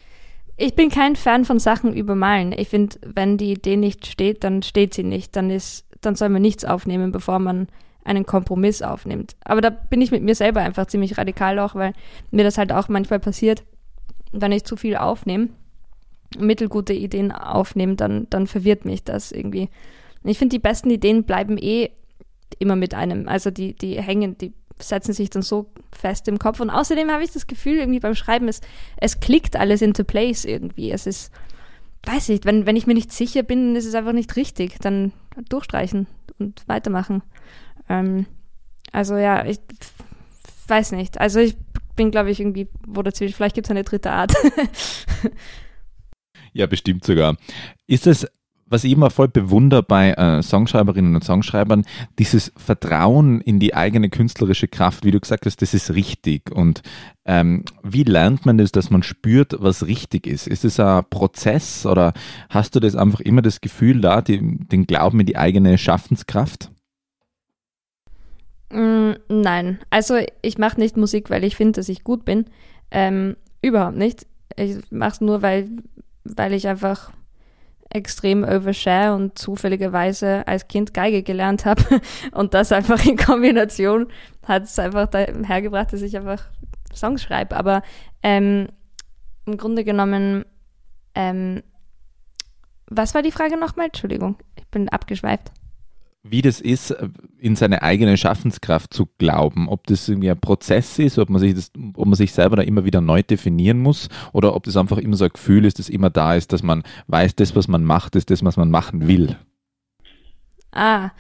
Ich 0.58 0.74
bin 0.74 0.88
kein 0.88 1.16
Fan 1.16 1.44
von 1.44 1.58
Sachen 1.58 1.94
übermalen. 1.94 2.54
Ich 2.56 2.68
finde, 2.68 2.96
wenn 3.02 3.36
die 3.36 3.52
Idee 3.52 3.76
nicht 3.76 4.06
steht, 4.06 4.42
dann 4.42 4.62
steht 4.62 4.94
sie 4.94 5.02
nicht. 5.02 5.36
Dann 5.36 5.50
ist, 5.50 5.86
dann 6.00 6.14
soll 6.14 6.30
man 6.30 6.40
nichts 6.40 6.64
aufnehmen, 6.64 7.12
bevor 7.12 7.38
man 7.38 7.68
einen 8.06 8.24
Kompromiss 8.24 8.82
aufnimmt. 8.82 9.36
Aber 9.44 9.60
da 9.60 9.70
bin 9.70 10.00
ich 10.00 10.10
mit 10.10 10.22
mir 10.22 10.34
selber 10.34 10.60
einfach 10.60 10.86
ziemlich 10.86 11.18
radikal 11.18 11.58
auch, 11.58 11.74
weil 11.74 11.92
mir 12.30 12.44
das 12.44 12.58
halt 12.58 12.72
auch 12.72 12.88
manchmal 12.88 13.18
passiert, 13.18 13.64
wenn 14.32 14.52
ich 14.52 14.64
zu 14.64 14.76
viel 14.76 14.96
aufnehme, 14.96 15.48
mittelgute 16.38 16.92
Ideen 16.92 17.32
aufnehme, 17.32 17.96
dann, 17.96 18.26
dann 18.30 18.46
verwirrt 18.46 18.84
mich 18.84 19.04
das 19.04 19.32
irgendwie. 19.32 19.68
Ich 20.24 20.38
finde, 20.38 20.54
die 20.54 20.60
besten 20.60 20.90
Ideen 20.90 21.24
bleiben 21.24 21.58
eh 21.58 21.90
immer 22.58 22.76
mit 22.76 22.94
einem. 22.94 23.28
Also 23.28 23.50
die, 23.50 23.74
die 23.74 24.00
hängen, 24.00 24.36
die 24.38 24.52
setzen 24.78 25.12
sich 25.12 25.30
dann 25.30 25.42
so 25.42 25.70
fest 25.92 26.28
im 26.28 26.38
Kopf. 26.38 26.60
Und 26.60 26.70
außerdem 26.70 27.10
habe 27.10 27.24
ich 27.24 27.32
das 27.32 27.46
Gefühl, 27.46 27.76
irgendwie 27.76 28.00
beim 28.00 28.14
Schreiben, 28.14 28.48
es, 28.48 28.60
es 28.96 29.20
klickt 29.20 29.56
alles 29.56 29.82
into 29.82 30.04
place 30.04 30.44
irgendwie. 30.44 30.90
Es 30.90 31.06
ist, 31.06 31.32
weiß 32.04 32.28
ich, 32.30 32.44
wenn, 32.44 32.66
wenn 32.66 32.76
ich 32.76 32.86
mir 32.86 32.94
nicht 32.94 33.12
sicher 33.12 33.42
bin, 33.42 33.74
ist 33.76 33.86
es 33.86 33.94
einfach 33.94 34.12
nicht 34.12 34.36
richtig. 34.36 34.78
Dann 34.80 35.12
durchstreichen 35.48 36.06
und 36.38 36.62
weitermachen. 36.66 37.22
Ähm, 37.88 38.26
also 38.92 39.16
ja, 39.16 39.44
ich 39.44 39.58
weiß 40.68 40.92
nicht. 40.92 41.20
Also 41.20 41.40
ich 41.40 41.56
bin, 41.96 42.10
glaube 42.10 42.30
ich, 42.30 42.40
irgendwie 42.40 42.68
wo 42.86 43.02
dazwischen. 43.02 43.34
Vielleicht 43.34 43.54
gibt 43.54 43.66
es 43.66 43.70
eine 43.70 43.84
dritte 43.84 44.10
Art. 44.10 44.32
ja, 46.52 46.66
bestimmt 46.66 47.04
sogar. 47.04 47.36
Ist 47.86 48.06
es 48.06 48.26
was 48.68 48.84
ich 48.84 48.92
immer 48.92 49.10
voll 49.10 49.28
bewundere 49.28 49.82
bei 49.82 50.12
äh, 50.12 50.42
Songschreiberinnen 50.42 51.14
und 51.14 51.24
Songschreibern, 51.24 51.84
dieses 52.18 52.52
Vertrauen 52.56 53.40
in 53.40 53.60
die 53.60 53.74
eigene 53.74 54.10
künstlerische 54.10 54.66
Kraft, 54.66 55.04
wie 55.04 55.12
du 55.12 55.20
gesagt 55.20 55.46
hast, 55.46 55.62
das 55.62 55.72
ist 55.72 55.94
richtig. 55.94 56.50
Und 56.50 56.82
ähm, 57.24 57.64
wie 57.82 58.02
lernt 58.02 58.44
man 58.44 58.58
das, 58.58 58.72
dass 58.72 58.90
man 58.90 59.02
spürt, 59.02 59.56
was 59.60 59.86
richtig 59.86 60.26
ist? 60.26 60.48
Ist 60.48 60.64
es 60.64 60.80
ein 60.80 61.04
Prozess 61.08 61.86
oder 61.86 62.12
hast 62.50 62.74
du 62.74 62.80
das 62.80 62.96
einfach 62.96 63.20
immer 63.20 63.42
das 63.42 63.60
Gefühl 63.60 64.00
da, 64.00 64.20
die, 64.20 64.40
den 64.40 64.86
Glauben 64.86 65.20
in 65.20 65.26
die 65.26 65.36
eigene 65.36 65.78
Schaffenskraft? 65.78 66.70
Nein, 69.42 69.80
also 69.90 70.18
ich 70.40 70.56
mache 70.56 70.80
nicht 70.80 70.96
Musik, 70.96 71.28
weil 71.28 71.44
ich 71.44 71.56
finde, 71.56 71.72
dass 71.72 71.90
ich 71.90 72.04
gut 72.04 72.24
bin. 72.24 72.46
Ähm, 72.90 73.36
überhaupt 73.60 73.98
nicht. 73.98 74.26
Ich 74.56 74.78
mache 74.90 75.10
es 75.10 75.20
nur, 75.20 75.42
weil, 75.42 75.68
weil 76.24 76.54
ich 76.54 76.66
einfach 76.66 77.12
extrem 77.90 78.44
overshare 78.44 79.14
und 79.14 79.38
zufälligerweise 79.38 80.46
als 80.48 80.68
Kind 80.68 80.94
Geige 80.94 81.22
gelernt 81.22 81.66
habe. 81.66 81.82
Und 82.32 82.52
das 82.52 82.72
einfach 82.72 83.04
in 83.06 83.16
Kombination 83.16 84.08
hat 84.46 84.64
es 84.64 84.78
einfach 84.78 85.08
hergebracht, 85.12 85.92
dass 85.92 86.02
ich 86.02 86.16
einfach 86.16 86.42
Songs 86.94 87.22
schreibe. 87.22 87.56
Aber 87.56 87.82
ähm, 88.22 88.68
im 89.44 89.56
Grunde 89.56 89.84
genommen, 89.84 90.44
ähm, 91.14 91.62
was 92.88 93.14
war 93.14 93.22
die 93.22 93.32
Frage 93.32 93.56
nochmal? 93.58 93.86
Entschuldigung, 93.86 94.36
ich 94.56 94.66
bin 94.68 94.88
abgeschweift 94.88 95.52
wie 96.30 96.42
das 96.42 96.60
ist, 96.60 96.94
in 97.38 97.56
seine 97.56 97.82
eigene 97.82 98.16
Schaffenskraft 98.16 98.92
zu 98.92 99.08
glauben. 99.18 99.68
Ob 99.68 99.86
das 99.86 100.08
irgendwie 100.08 100.30
ein 100.30 100.40
Prozess 100.40 100.98
ist, 100.98 101.18
ob 101.18 101.30
man 101.30 101.40
sich 101.40 101.54
das, 101.54 101.70
ob 101.94 102.06
man 102.06 102.14
sich 102.14 102.32
selber 102.32 102.56
da 102.56 102.62
immer 102.62 102.84
wieder 102.84 103.00
neu 103.00 103.22
definieren 103.22 103.80
muss 103.80 104.08
oder 104.32 104.54
ob 104.54 104.64
das 104.64 104.76
einfach 104.76 104.98
immer 104.98 105.16
so 105.16 105.24
ein 105.24 105.32
Gefühl 105.32 105.64
ist, 105.64 105.78
das 105.78 105.88
immer 105.88 106.10
da 106.10 106.34
ist, 106.34 106.52
dass 106.52 106.62
man 106.62 106.82
weiß, 107.06 107.36
das, 107.36 107.54
was 107.54 107.68
man 107.68 107.84
macht, 107.84 108.16
ist 108.16 108.30
das, 108.30 108.44
was 108.44 108.56
man 108.56 108.70
machen 108.70 109.06
will. 109.06 109.36
Ah. 110.72 111.10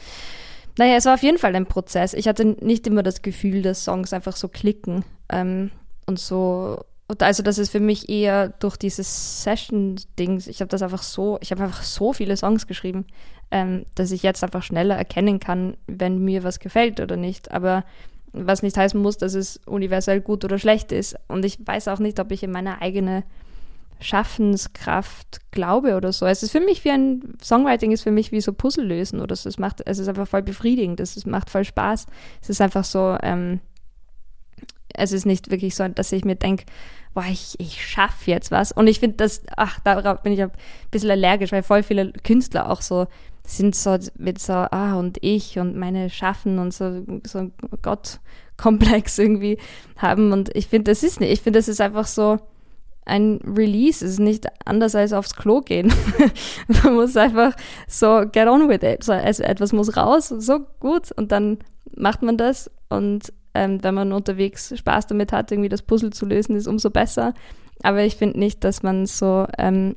Naja, 0.78 0.96
es 0.96 1.06
war 1.06 1.14
auf 1.14 1.22
jeden 1.22 1.38
Fall 1.38 1.56
ein 1.56 1.66
Prozess. 1.66 2.12
Ich 2.12 2.28
hatte 2.28 2.44
nicht 2.44 2.86
immer 2.86 3.02
das 3.02 3.22
Gefühl, 3.22 3.62
dass 3.62 3.84
Songs 3.84 4.12
einfach 4.12 4.36
so 4.36 4.48
klicken 4.48 5.04
ähm, 5.30 5.70
und 6.04 6.18
so 6.18 6.84
also 7.18 7.42
das 7.42 7.58
ist 7.58 7.70
für 7.70 7.80
mich 7.80 8.08
eher 8.08 8.48
durch 8.48 8.76
dieses 8.76 9.42
Session-Dings, 9.42 10.48
ich 10.48 10.60
habe 10.60 10.68
das 10.68 10.82
einfach 10.82 11.02
so, 11.02 11.38
ich 11.40 11.52
habe 11.52 11.62
einfach 11.62 11.82
so 11.82 12.12
viele 12.12 12.36
Songs 12.36 12.66
geschrieben, 12.66 13.06
ähm, 13.50 13.84
dass 13.94 14.10
ich 14.10 14.22
jetzt 14.22 14.42
einfach 14.42 14.62
schneller 14.62 14.96
erkennen 14.96 15.38
kann, 15.38 15.76
wenn 15.86 16.18
mir 16.18 16.42
was 16.42 16.58
gefällt 16.58 17.00
oder 17.00 17.16
nicht. 17.16 17.52
Aber 17.52 17.84
was 18.32 18.62
nicht 18.62 18.76
heißen 18.76 19.00
muss, 19.00 19.16
dass 19.18 19.34
es 19.34 19.60
universell 19.66 20.20
gut 20.20 20.44
oder 20.44 20.58
schlecht 20.58 20.92
ist. 20.92 21.16
Und 21.28 21.44
ich 21.44 21.58
weiß 21.64 21.88
auch 21.88 22.00
nicht, 22.00 22.18
ob 22.20 22.32
ich 22.32 22.42
in 22.42 22.50
meine 22.50 22.82
eigene 22.82 23.24
Schaffenskraft 24.00 25.40
glaube 25.52 25.96
oder 25.96 26.12
so. 26.12 26.26
Es 26.26 26.42
ist 26.42 26.50
für 26.50 26.60
mich 26.60 26.84
wie 26.84 26.90
ein 26.90 27.34
Songwriting 27.42 27.92
ist 27.92 28.02
für 28.02 28.10
mich 28.10 28.30
wie 28.30 28.42
so 28.42 28.52
Puzzle 28.52 28.84
lösen 28.84 29.20
oder 29.20 29.34
so. 29.36 29.48
Es 29.48 29.58
macht, 29.58 29.80
es 29.86 29.98
ist 29.98 30.08
einfach 30.08 30.28
voll 30.28 30.42
befriedigend, 30.42 31.00
es 31.00 31.24
macht 31.24 31.48
voll 31.48 31.64
Spaß. 31.64 32.06
Es 32.42 32.50
ist 32.50 32.60
einfach 32.60 32.84
so, 32.84 33.16
ähm, 33.22 33.60
es 34.94 35.12
ist 35.12 35.26
nicht 35.26 35.50
wirklich 35.50 35.74
so, 35.74 35.86
dass 35.88 36.12
ich 36.12 36.24
mir 36.24 36.36
denke, 36.36 36.64
boah, 37.14 37.24
ich, 37.30 37.54
ich 37.58 37.86
schaffe 37.86 38.30
jetzt 38.30 38.50
was. 38.50 38.72
Und 38.72 38.86
ich 38.86 39.00
finde 39.00 39.16
das, 39.16 39.42
ach, 39.56 39.80
da 39.80 40.14
bin 40.14 40.32
ich 40.32 40.42
ein 40.42 40.50
bisschen 40.90 41.10
allergisch, 41.10 41.52
weil 41.52 41.62
voll 41.62 41.82
viele 41.82 42.12
Künstler 42.12 42.70
auch 42.70 42.82
so 42.82 43.06
sind 43.46 43.76
so 43.76 43.96
mit 44.18 44.40
so, 44.40 44.52
ah, 44.52 44.94
und 44.94 45.18
ich 45.20 45.58
und 45.58 45.76
meine 45.76 46.10
Schaffen 46.10 46.58
und 46.58 46.74
so, 46.74 47.04
so 47.24 47.50
Gottkomplex 47.82 49.18
irgendwie 49.20 49.58
haben. 49.96 50.32
Und 50.32 50.54
ich 50.54 50.66
finde, 50.66 50.90
das 50.90 51.02
ist 51.02 51.20
nicht, 51.20 51.32
ich 51.32 51.42
finde, 51.42 51.58
das 51.58 51.68
ist 51.68 51.80
einfach 51.80 52.06
so, 52.06 52.38
ein 53.06 53.38
Release 53.46 54.04
ist 54.04 54.18
nicht 54.18 54.46
anders 54.64 54.96
als 54.96 55.12
aufs 55.12 55.36
Klo 55.36 55.60
gehen. 55.60 55.92
Man 56.82 56.94
muss 56.94 57.16
einfach 57.16 57.54
so 57.86 58.24
get 58.30 58.48
on 58.48 58.68
with 58.68 58.82
it. 58.82 59.04
So, 59.04 59.12
also 59.12 59.44
etwas 59.44 59.72
muss 59.72 59.96
raus, 59.96 60.28
so 60.28 60.66
gut. 60.80 61.12
Und 61.12 61.30
dann 61.30 61.58
macht 61.96 62.22
man 62.22 62.36
das. 62.36 62.68
Und 62.88 63.32
ähm, 63.56 63.82
wenn 63.82 63.94
man 63.94 64.12
unterwegs 64.12 64.72
Spaß 64.76 65.06
damit 65.06 65.32
hat, 65.32 65.50
irgendwie 65.50 65.68
das 65.68 65.82
Puzzle 65.82 66.10
zu 66.12 66.26
lösen, 66.26 66.56
ist 66.56 66.66
umso 66.66 66.90
besser. 66.90 67.34
Aber 67.82 68.02
ich 68.04 68.16
finde 68.16 68.38
nicht, 68.38 68.64
dass 68.64 68.82
man 68.82 69.06
so 69.06 69.46
ähm, 69.58 69.96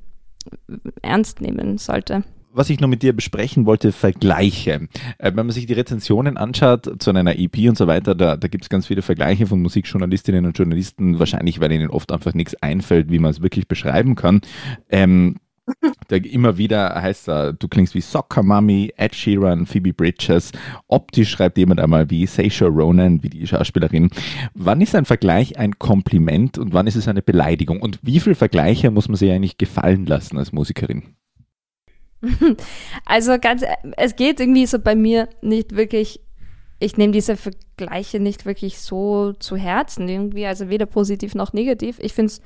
ernst 1.01 1.41
nehmen 1.41 1.77
sollte 1.77 2.23
was 2.51 2.69
ich 2.69 2.79
noch 2.79 2.87
mit 2.87 3.03
dir 3.03 3.13
besprechen 3.13 3.65
wollte, 3.65 3.91
Vergleiche. 3.91 4.87
Äh, 5.17 5.31
wenn 5.33 5.45
man 5.45 5.51
sich 5.51 5.65
die 5.65 5.73
Rezensionen 5.73 6.37
anschaut 6.37 7.01
zu 7.01 7.09
einer 7.11 7.37
EP 7.37 7.57
und 7.69 7.77
so 7.77 7.87
weiter, 7.87 8.15
da, 8.15 8.37
da 8.37 8.47
gibt 8.47 8.65
es 8.65 8.69
ganz 8.69 8.87
viele 8.87 9.01
Vergleiche 9.01 9.47
von 9.47 9.61
Musikjournalistinnen 9.61 10.45
und 10.45 10.57
Journalisten, 10.57 11.19
wahrscheinlich, 11.19 11.59
weil 11.59 11.71
ihnen 11.71 11.89
oft 11.89 12.11
einfach 12.11 12.33
nichts 12.33 12.55
einfällt, 12.55 13.11
wie 13.11 13.19
man 13.19 13.31
es 13.31 13.41
wirklich 13.41 13.67
beschreiben 13.67 14.15
kann. 14.15 14.41
Ähm, 14.89 15.37
da 16.07 16.15
immer 16.15 16.57
wieder 16.57 17.01
heißt 17.01 17.29
er, 17.29 17.53
du 17.53 17.67
klingst 17.67 17.95
wie 17.95 18.01
Soccer 18.01 18.43
Mummy, 18.43 18.93
Ed 18.97 19.15
Sheeran, 19.15 19.65
Phoebe 19.65 19.93
Bridges. 19.93 20.51
Optisch 20.87 21.29
schreibt 21.29 21.57
jemand 21.57 21.79
einmal 21.79 22.09
wie 22.09 22.25
Saoirse 22.25 22.65
Ronan, 22.65 23.23
wie 23.23 23.29
die 23.29 23.45
Schauspielerin. 23.45 24.09
Wann 24.53 24.81
ist 24.81 24.95
ein 24.95 25.05
Vergleich 25.05 25.57
ein 25.57 25.77
Kompliment 25.79 26.57
und 26.57 26.73
wann 26.73 26.87
ist 26.87 26.95
es 26.95 27.07
eine 27.07 27.21
Beleidigung? 27.21 27.81
Und 27.81 27.99
wie 28.01 28.19
viele 28.19 28.35
Vergleiche 28.35 28.91
muss 28.91 29.07
man 29.07 29.17
sich 29.17 29.31
eigentlich 29.31 29.57
gefallen 29.57 30.05
lassen 30.05 30.37
als 30.37 30.51
Musikerin? 30.51 31.03
Also 33.05 33.37
ganz, 33.39 33.63
es 33.97 34.15
geht 34.15 34.39
irgendwie 34.39 34.65
so 34.65 34.79
bei 34.79 34.95
mir 34.95 35.29
nicht 35.41 35.75
wirklich, 35.75 36.19
ich 36.79 36.97
nehme 36.97 37.13
diese 37.13 37.37
Vergleiche 37.37 38.19
nicht 38.19 38.45
wirklich 38.45 38.79
so 38.79 39.33
zu 39.33 39.55
Herzen 39.55 40.07
irgendwie, 40.09 40.45
also 40.45 40.69
weder 40.69 40.85
positiv 40.85 41.35
noch 41.35 41.53
negativ. 41.53 41.97
Ich 41.99 42.13
finde 42.13 42.27
es 42.27 42.41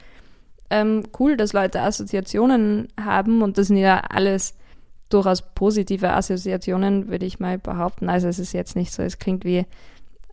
ähm, 0.73 1.03
cool, 1.19 1.38
dass 1.38 1.53
Leute 1.53 1.81
Assoziationen 1.81 2.88
haben 2.99 3.43
und 3.43 3.59
das 3.59 3.67
sind 3.67 3.77
ja 3.77 3.99
alles 3.99 4.55
durchaus 5.09 5.43
positive 5.53 6.12
Assoziationen, 6.12 7.09
würde 7.09 7.27
ich 7.27 7.39
mal 7.39 7.59
behaupten. 7.59 8.09
Also 8.09 8.27
es 8.27 8.39
ist 8.39 8.53
jetzt 8.53 8.75
nicht 8.75 8.91
so, 8.91 9.03
es 9.03 9.19
klingt 9.19 9.45
wie 9.45 9.65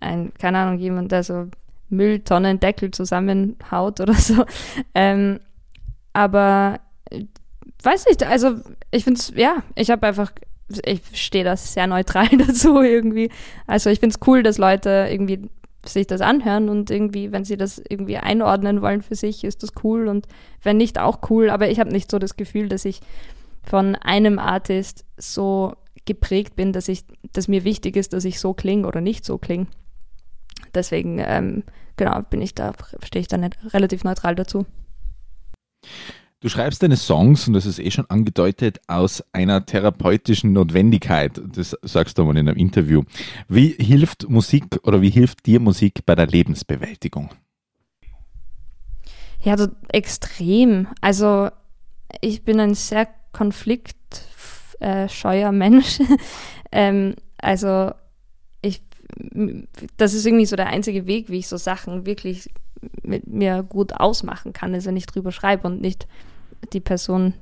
ein, 0.00 0.32
keine 0.38 0.58
Ahnung, 0.58 0.78
jemand, 0.78 1.12
der 1.12 1.24
so 1.24 1.48
Mülltonnendeckel 1.90 2.90
zusammenhaut 2.90 4.00
oder 4.00 4.14
so. 4.14 4.44
Ähm, 4.94 5.40
aber 6.14 6.80
weiß 7.82 8.06
nicht, 8.06 8.24
also 8.24 8.56
ich 8.90 9.04
finde 9.04 9.20
es, 9.20 9.32
ja, 9.36 9.62
ich 9.74 9.90
habe 9.90 10.06
einfach, 10.06 10.32
ich 10.84 11.02
stehe 11.12 11.44
da 11.44 11.56
sehr 11.56 11.86
neutral 11.86 12.28
dazu 12.38 12.80
irgendwie. 12.80 13.30
Also 13.66 13.90
ich 13.90 14.00
finde 14.00 14.16
es 14.18 14.26
cool, 14.26 14.42
dass 14.42 14.56
Leute 14.56 15.08
irgendwie 15.10 15.50
sich 15.84 16.06
das 16.06 16.20
anhören 16.20 16.68
und 16.68 16.90
irgendwie, 16.90 17.32
wenn 17.32 17.44
sie 17.44 17.56
das 17.56 17.78
irgendwie 17.78 18.18
einordnen 18.18 18.82
wollen 18.82 19.02
für 19.02 19.14
sich, 19.14 19.44
ist 19.44 19.62
das 19.62 19.70
cool 19.82 20.08
und 20.08 20.26
wenn 20.62 20.76
nicht, 20.76 20.98
auch 20.98 21.30
cool. 21.30 21.50
Aber 21.50 21.70
ich 21.70 21.80
habe 21.80 21.90
nicht 21.90 22.10
so 22.10 22.18
das 22.18 22.36
Gefühl, 22.36 22.68
dass 22.68 22.84
ich 22.84 23.00
von 23.62 23.96
einem 23.96 24.38
Artist 24.38 25.04
so 25.16 25.74
geprägt 26.04 26.56
bin, 26.56 26.72
dass 26.72 26.88
ich, 26.88 27.04
dass 27.32 27.48
mir 27.48 27.64
wichtig 27.64 27.96
ist, 27.96 28.12
dass 28.12 28.24
ich 28.24 28.40
so 28.40 28.54
klinge 28.54 28.86
oder 28.86 29.00
nicht 29.00 29.24
so 29.24 29.38
klinge. 29.38 29.66
Deswegen, 30.74 31.18
ähm, 31.18 31.64
genau, 31.96 32.20
bin 32.22 32.42
ich 32.42 32.54
da, 32.54 32.72
stehe 33.02 33.20
ich 33.20 33.28
da 33.28 33.36
nicht 33.36 33.56
relativ 33.72 34.04
neutral 34.04 34.34
dazu. 34.34 34.66
Du 36.42 36.48
schreibst 36.48 36.82
deine 36.82 36.96
Songs, 36.96 37.46
und 37.48 37.52
das 37.52 37.66
ist 37.66 37.78
eh 37.78 37.90
schon 37.90 38.08
angedeutet, 38.08 38.80
aus 38.86 39.22
einer 39.32 39.66
therapeutischen 39.66 40.54
Notwendigkeit. 40.54 41.38
Das 41.54 41.76
sagst 41.82 42.16
du 42.16 42.24
mal 42.24 42.34
in 42.38 42.48
einem 42.48 42.56
Interview. 42.56 43.02
Wie 43.46 43.76
hilft 43.78 44.26
Musik 44.30 44.64
oder 44.84 45.02
wie 45.02 45.10
hilft 45.10 45.44
dir 45.44 45.60
Musik 45.60 46.06
bei 46.06 46.14
der 46.14 46.26
Lebensbewältigung? 46.26 47.28
Ja, 49.42 49.58
so 49.58 49.68
extrem. 49.88 50.86
Also 51.02 51.50
ich 52.22 52.42
bin 52.42 52.58
ein 52.58 52.74
sehr 52.74 53.06
konfliktscheuer 53.32 55.52
Mensch. 55.56 55.98
ähm, 56.72 57.16
also 57.36 57.90
ich, 58.62 58.80
das 59.98 60.14
ist 60.14 60.24
irgendwie 60.24 60.46
so 60.46 60.56
der 60.56 60.68
einzige 60.68 61.06
Weg, 61.06 61.28
wie 61.28 61.40
ich 61.40 61.48
so 61.48 61.58
Sachen 61.58 62.06
wirklich 62.06 62.48
mit 63.02 63.26
mir 63.26 63.62
gut 63.62 63.92
ausmachen 63.92 64.54
kann, 64.54 64.72
ist, 64.72 64.86
wenn 64.86 64.96
ich 64.96 65.04
drüber 65.04 65.32
schreibe 65.32 65.66
und 65.66 65.82
nicht 65.82 66.08
die 66.72 66.80
Person, 66.80 67.34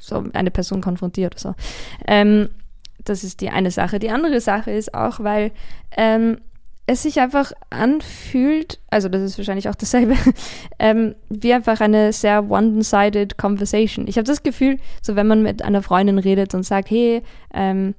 so 0.00 0.24
eine 0.32 0.50
Person 0.50 0.80
konfrontiert 0.80 1.34
oder 1.34 1.40
so. 1.40 1.54
Ähm, 2.06 2.48
das 3.04 3.24
ist 3.24 3.40
die 3.40 3.50
eine 3.50 3.70
Sache. 3.70 3.98
Die 3.98 4.10
andere 4.10 4.40
Sache 4.40 4.70
ist 4.70 4.94
auch, 4.94 5.20
weil 5.20 5.52
ähm, 5.96 6.38
es 6.86 7.02
sich 7.02 7.20
einfach 7.20 7.52
anfühlt, 7.70 8.78
also 8.90 9.08
das 9.08 9.22
ist 9.22 9.38
wahrscheinlich 9.38 9.68
auch 9.68 9.74
dasselbe, 9.74 10.16
ähm, 10.78 11.14
wie 11.30 11.54
einfach 11.54 11.80
eine 11.80 12.12
sehr 12.12 12.50
one-sided 12.50 13.38
Conversation. 13.38 14.06
Ich 14.06 14.16
habe 14.16 14.26
das 14.26 14.42
Gefühl, 14.42 14.78
so 15.00 15.16
wenn 15.16 15.26
man 15.26 15.42
mit 15.42 15.62
einer 15.62 15.82
Freundin 15.82 16.18
redet 16.18 16.54
und 16.54 16.62
sagt, 16.64 16.90
hey, 16.90 17.22
ähm, 17.52 17.94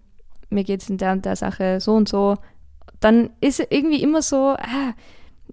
mir 0.50 0.64
es 0.70 0.90
in 0.90 0.98
der 0.98 1.14
und 1.14 1.26
der 1.26 1.36
Sache 1.36 1.80
so 1.80 1.94
und 1.96 2.08
so, 2.08 2.36
dann 3.00 3.32
ist 3.42 3.60
irgendwie 3.60 4.02
immer 4.02 4.22
so, 4.22 4.56
ah, 4.58 4.94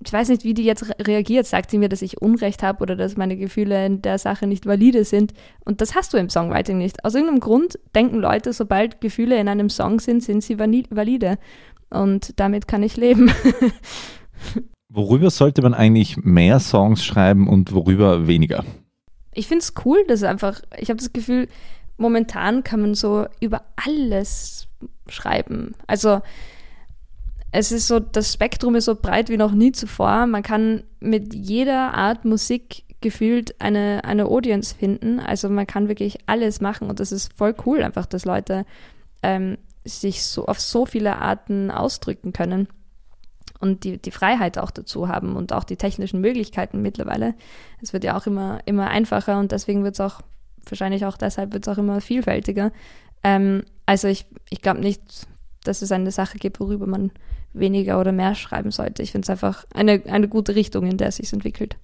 ich 0.05 0.13
weiß 0.13 0.29
nicht, 0.29 0.45
wie 0.45 0.55
die 0.55 0.65
jetzt 0.65 0.85
reagiert. 1.07 1.47
Sagt 1.47 1.71
sie 1.71 1.79
mir, 1.79 1.89
dass 1.89 2.03
ich 2.03 2.21
Unrecht 2.21 2.63
habe 2.63 2.83
oder 2.83 2.97
dass 2.97 3.17
meine 3.17 3.37
Gefühle 3.37 3.87
in 3.87 4.03
der 4.03 4.19
Sache 4.19 4.47
nicht 4.47 4.67
valide 4.67 5.05
sind? 5.05 5.33
Und 5.65 5.81
das 5.81 5.95
hast 5.95 6.13
du 6.13 6.19
im 6.19 6.29
Songwriting 6.29 6.79
nicht. 6.79 7.05
Aus 7.05 7.15
irgendeinem 7.15 7.41
Grund 7.41 7.79
denken 7.95 8.19
Leute, 8.19 8.53
sobald 8.53 9.01
Gefühle 9.01 9.39
in 9.39 9.49
einem 9.49 9.71
Song 9.71 10.01
sind, 10.01 10.23
sind 10.23 10.43
sie 10.43 10.59
valide. 10.59 11.39
Und 11.91 12.39
damit 12.41 12.67
kann 12.67 12.83
ich 12.83 12.97
leben. 12.97 13.31
worüber 14.93 15.31
sollte 15.31 15.63
man 15.63 15.75
eigentlich 15.75 16.17
mehr 16.19 16.61
Songs 16.61 17.05
schreiben 17.05 17.49
und 17.49 17.73
worüber 17.73 18.27
weniger? 18.27 18.65
Ich 19.35 19.47
finde 19.47 19.63
es 19.63 19.73
cool, 19.85 20.05
dass 20.07 20.23
einfach, 20.23 20.61
ich 20.79 20.91
habe 20.91 20.99
das 20.99 21.13
Gefühl, 21.13 21.49
momentan 21.97 22.65
kann 22.65 22.83
man 22.83 22.95
so 22.95 23.27
über 23.41 23.63
alles 23.77 24.69
schreiben. 25.09 25.75
Also 25.87 26.21
es 27.53 27.71
ist 27.71 27.87
so, 27.87 28.01
das 28.01 28.33
Spektrum 28.33 28.75
ist 28.75 28.87
so 28.87 28.95
breit 28.95 29.29
wie 29.29 29.37
noch 29.37 29.53
nie 29.53 29.73
zuvor. 29.73 30.27
Man 30.27 30.43
kann 30.43 30.85
mit 31.01 31.35
jeder 31.35 31.93
Art 31.93 32.25
Musik 32.25 32.85
gefühlt 33.03 33.61
eine, 33.61 34.05
eine 34.05 34.27
Audience 34.27 34.75
finden. 34.75 35.21
Also 35.21 35.51
man 35.51 35.67
kann 35.67 35.89
wirklich 35.89 36.19
alles 36.27 36.63
machen 36.63 36.89
und 36.89 36.99
das 36.99 37.13
ist 37.13 37.33
voll 37.35 37.55
cool, 37.67 37.83
einfach, 37.83 38.07
dass 38.07 38.25
Leute 38.25 38.65
ähm, 39.23 39.59
sich 39.85 40.25
so 40.25 40.47
auf 40.47 40.61
so 40.61 40.87
viele 40.87 41.19
Arten 41.19 41.71
ausdrücken 41.71 42.33
können 42.33 42.69
und 43.61 43.85
die, 43.85 43.99
die 43.99 44.11
Freiheit 44.13 44.57
auch 44.57 44.71
dazu 44.71 45.09
haben 45.09 45.37
und 45.37 45.53
auch 45.53 45.65
die 45.65 45.77
technischen 45.77 46.23
Möglichkeiten 46.23 46.81
mittlerweile. 46.81 47.35
Es 47.83 47.93
wird 47.93 48.05
ja 48.05 48.17
auch 48.17 48.27
immer, 48.27 48.61
immer 48.65 48.89
einfacher 48.89 49.39
und 49.39 49.53
deswegen 49.53 49.85
wird 49.85 49.95
es 49.95 50.01
auch, 50.01 50.23
wahrscheinlich 50.65 51.05
auch 51.05 51.19
deshalb 51.19 51.53
wird 51.53 51.67
es 51.67 51.73
auch 51.73 51.79
immer 51.79 52.01
vielfältiger. 52.01 52.73
Ähm, 53.23 53.65
also 53.85 54.09
ich, 54.09 54.25
ich 54.49 54.63
glaube 54.63 54.81
nicht, 54.81 55.03
dass 55.65 55.83
es 55.83 55.93
eine 55.93 56.11
Sache 56.13 56.39
gibt, 56.39 56.61
worüber 56.61 56.87
man 56.87 57.13
weniger 57.53 58.01
oder 58.01 58.13
mehr 58.13 58.35
schreiben 58.35 58.71
sollte. 58.71 59.03
Ich 59.03 59.13
finde 59.13 59.27
es 59.27 59.31
einfach 59.31 59.65
eine, 59.75 60.03
eine 60.07 60.29
gute 60.29 60.55
Richtung, 60.55 60.87
in 60.87 60.97
der 60.97 61.09
es 61.09 61.17
sich 61.17 61.33
entwickelt. 61.33 61.77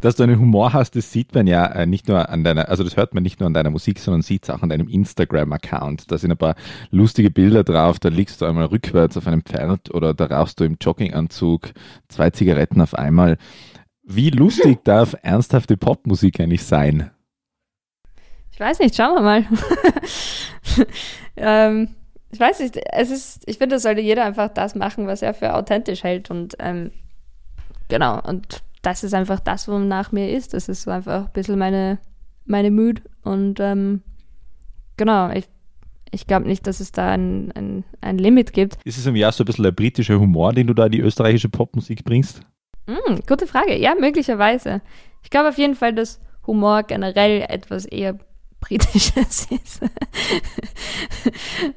Dass 0.00 0.16
du 0.16 0.22
einen 0.22 0.38
Humor 0.38 0.72
hast, 0.72 0.96
das 0.96 1.12
sieht 1.12 1.34
man 1.34 1.46
ja 1.46 1.66
äh, 1.66 1.86
nicht 1.86 2.08
nur 2.08 2.28
an 2.28 2.44
deiner, 2.44 2.68
also 2.68 2.82
das 2.82 2.96
hört 2.96 3.14
man 3.14 3.22
nicht 3.22 3.40
nur 3.40 3.46
an 3.46 3.54
deiner 3.54 3.70
Musik, 3.70 3.98
sondern 3.98 4.22
sieht 4.22 4.44
es 4.44 4.50
auch 4.50 4.62
an 4.62 4.70
deinem 4.70 4.88
Instagram-Account. 4.88 6.10
Da 6.10 6.18
sind 6.18 6.30
ein 6.30 6.36
paar 6.36 6.56
lustige 6.90 7.30
Bilder 7.30 7.62
drauf, 7.62 7.98
da 7.98 8.08
liegst 8.08 8.40
du 8.40 8.46
einmal 8.46 8.66
rückwärts 8.66 9.16
auf 9.16 9.26
einem 9.26 9.42
Pferd 9.42 9.92
oder 9.94 10.14
da 10.14 10.26
rauchst 10.26 10.60
du 10.60 10.64
im 10.64 10.76
Jogginganzug 10.80 11.72
zwei 12.08 12.30
Zigaretten 12.30 12.80
auf 12.80 12.94
einmal. 12.94 13.36
Wie 14.02 14.30
lustig 14.30 14.78
darf 14.84 15.14
ernsthafte 15.22 15.76
Popmusik 15.76 16.40
eigentlich 16.40 16.64
sein? 16.64 17.10
Ich 18.52 18.60
weiß 18.60 18.78
nicht, 18.78 18.96
schauen 18.96 19.16
wir 19.16 19.22
mal. 19.22 19.44
ähm, 21.36 21.88
ich 22.36 22.40
weiß 22.40 22.60
nicht, 22.60 22.78
es 22.92 23.10
ist, 23.10 23.44
ich 23.46 23.56
finde, 23.56 23.76
es 23.76 23.82
sollte 23.82 24.02
jeder 24.02 24.22
einfach 24.22 24.50
das 24.50 24.74
machen, 24.74 25.06
was 25.06 25.22
er 25.22 25.32
für 25.32 25.54
authentisch 25.54 26.04
hält 26.04 26.30
und 26.30 26.54
ähm, 26.58 26.90
genau, 27.88 28.20
und 28.20 28.62
das 28.82 29.02
ist 29.04 29.14
einfach 29.14 29.40
das, 29.40 29.68
wonach 29.68 30.12
mir 30.12 30.30
ist. 30.30 30.52
Das 30.52 30.68
ist 30.68 30.86
einfach 30.86 31.28
ein 31.28 31.32
bisschen 31.32 31.58
meine, 31.58 31.98
meine 32.44 32.70
Mood 32.70 33.00
und 33.22 33.58
ähm, 33.58 34.02
genau, 34.98 35.30
ich, 35.30 35.46
ich 36.10 36.26
glaube 36.26 36.46
nicht, 36.46 36.66
dass 36.66 36.80
es 36.80 36.92
da 36.92 37.12
ein, 37.12 37.52
ein, 37.52 37.84
ein 38.02 38.18
Limit 38.18 38.52
gibt. 38.52 38.76
Ist 38.84 38.98
es 38.98 39.06
im 39.06 39.16
Jahr 39.16 39.32
so 39.32 39.42
ein 39.42 39.46
bisschen 39.46 39.62
der 39.62 39.72
britische 39.72 40.20
Humor, 40.20 40.52
den 40.52 40.66
du 40.66 40.74
da 40.74 40.84
in 40.84 40.92
die 40.92 41.00
österreichische 41.00 41.48
Popmusik 41.48 42.04
bringst? 42.04 42.42
Mm, 42.86 43.20
gute 43.26 43.46
Frage. 43.46 43.78
Ja, 43.78 43.94
möglicherweise. 43.98 44.82
Ich 45.22 45.30
glaube 45.30 45.48
auf 45.48 45.56
jeden 45.56 45.74
Fall, 45.74 45.94
dass 45.94 46.20
Humor 46.46 46.82
generell 46.82 47.46
etwas 47.48 47.86
eher 47.86 48.18
Britisches 48.68 49.46
ist. 49.50 49.80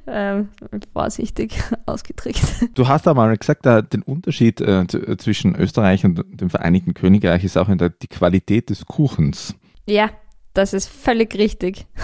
ähm, 0.08 0.50
vorsichtig 0.94 1.62
ausgedrückt. 1.86 2.42
Du 2.74 2.88
hast 2.88 3.08
einmal 3.08 3.36
gesagt, 3.38 3.66
den 3.66 4.02
Unterschied 4.02 4.62
äh, 4.62 4.86
zwischen 5.18 5.56
Österreich 5.56 6.06
und 6.06 6.24
dem 6.30 6.50
Vereinigten 6.50 6.94
Königreich 6.94 7.44
ist 7.44 7.58
auch 7.58 7.70
in 7.70 7.78
der, 7.78 7.90
die 7.90 8.08
Qualität 8.08 8.70
des 8.70 8.86
Kuchens. 8.86 9.56
Ja, 9.86 10.10
das 10.54 10.74
ist 10.74 10.90
völlig 10.90 11.36
richtig. 11.36 11.86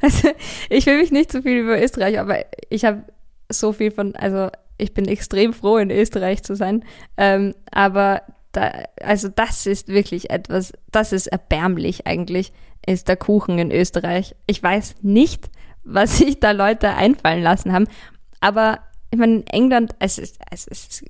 Also 0.00 0.30
ich 0.70 0.86
will 0.86 0.98
mich 0.98 1.12
nicht 1.12 1.30
so 1.30 1.40
viel 1.40 1.58
über 1.58 1.80
Österreich, 1.80 2.18
aber 2.18 2.44
ich 2.68 2.84
habe 2.84 3.04
so 3.48 3.72
viel 3.72 3.92
von, 3.92 4.16
also 4.16 4.50
ich 4.76 4.92
bin 4.92 5.06
extrem 5.06 5.52
froh, 5.52 5.76
in 5.76 5.92
Österreich 5.92 6.42
zu 6.42 6.56
sein. 6.56 6.84
Ähm, 7.16 7.54
aber 7.70 8.22
da, 8.52 8.70
also 9.00 9.28
das 9.28 9.66
ist 9.66 9.88
wirklich 9.88 10.30
etwas, 10.30 10.72
das 10.90 11.12
ist 11.12 11.26
erbärmlich 11.26 12.06
eigentlich, 12.06 12.52
ist 12.86 13.08
der 13.08 13.16
Kuchen 13.16 13.58
in 13.58 13.70
Österreich. 13.70 14.34
Ich 14.46 14.62
weiß 14.62 14.96
nicht, 15.02 15.50
was 15.84 16.18
sich 16.18 16.40
da 16.40 16.52
Leute 16.52 16.90
einfallen 16.90 17.42
lassen 17.42 17.72
haben, 17.72 17.88
aber 18.40 18.80
ich 19.10 19.18
meine, 19.18 19.36
in 19.36 19.46
England, 19.46 19.94
es 19.98 20.18
ist, 20.18 20.38
es 20.50 20.66
ist, 20.66 21.04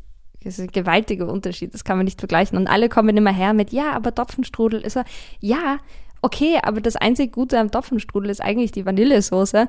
es 0.45 0.59
ist 0.59 0.61
ein 0.61 0.73
gewaltiger 0.73 1.29
Unterschied, 1.29 1.73
das 1.73 1.85
kann 1.85 1.97
man 1.97 2.05
nicht 2.05 2.21
vergleichen. 2.21 2.59
Und 2.59 2.67
alle 2.67 2.89
kommen 2.89 3.17
immer 3.17 3.33
her 3.33 3.53
mit, 3.53 3.73
ja, 3.73 3.93
aber 3.93 4.15
Topfenstrudel 4.15 4.81
ist 4.81 4.97
er, 4.97 5.05
ja, 5.41 5.79
okay, 6.21 6.59
aber 6.63 6.81
das 6.81 6.97
einzig 6.97 7.33
Gute 7.33 7.59
am 7.59 7.71
Topfenstrudel 7.71 8.31
ist 8.31 8.41
eigentlich 8.41 8.73
die 8.73 8.87
Vanillesoße. 8.87 9.69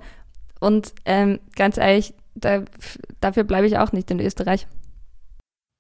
Und 0.60 0.94
ähm, 1.06 1.40
ganz 1.56 1.78
ehrlich, 1.78 2.14
da, 2.36 2.64
dafür 3.20 3.44
bleibe 3.44 3.68
ich 3.68 3.78
auch 3.78 3.92
nicht 3.92 4.10
in 4.10 4.20
Österreich. 4.20 4.68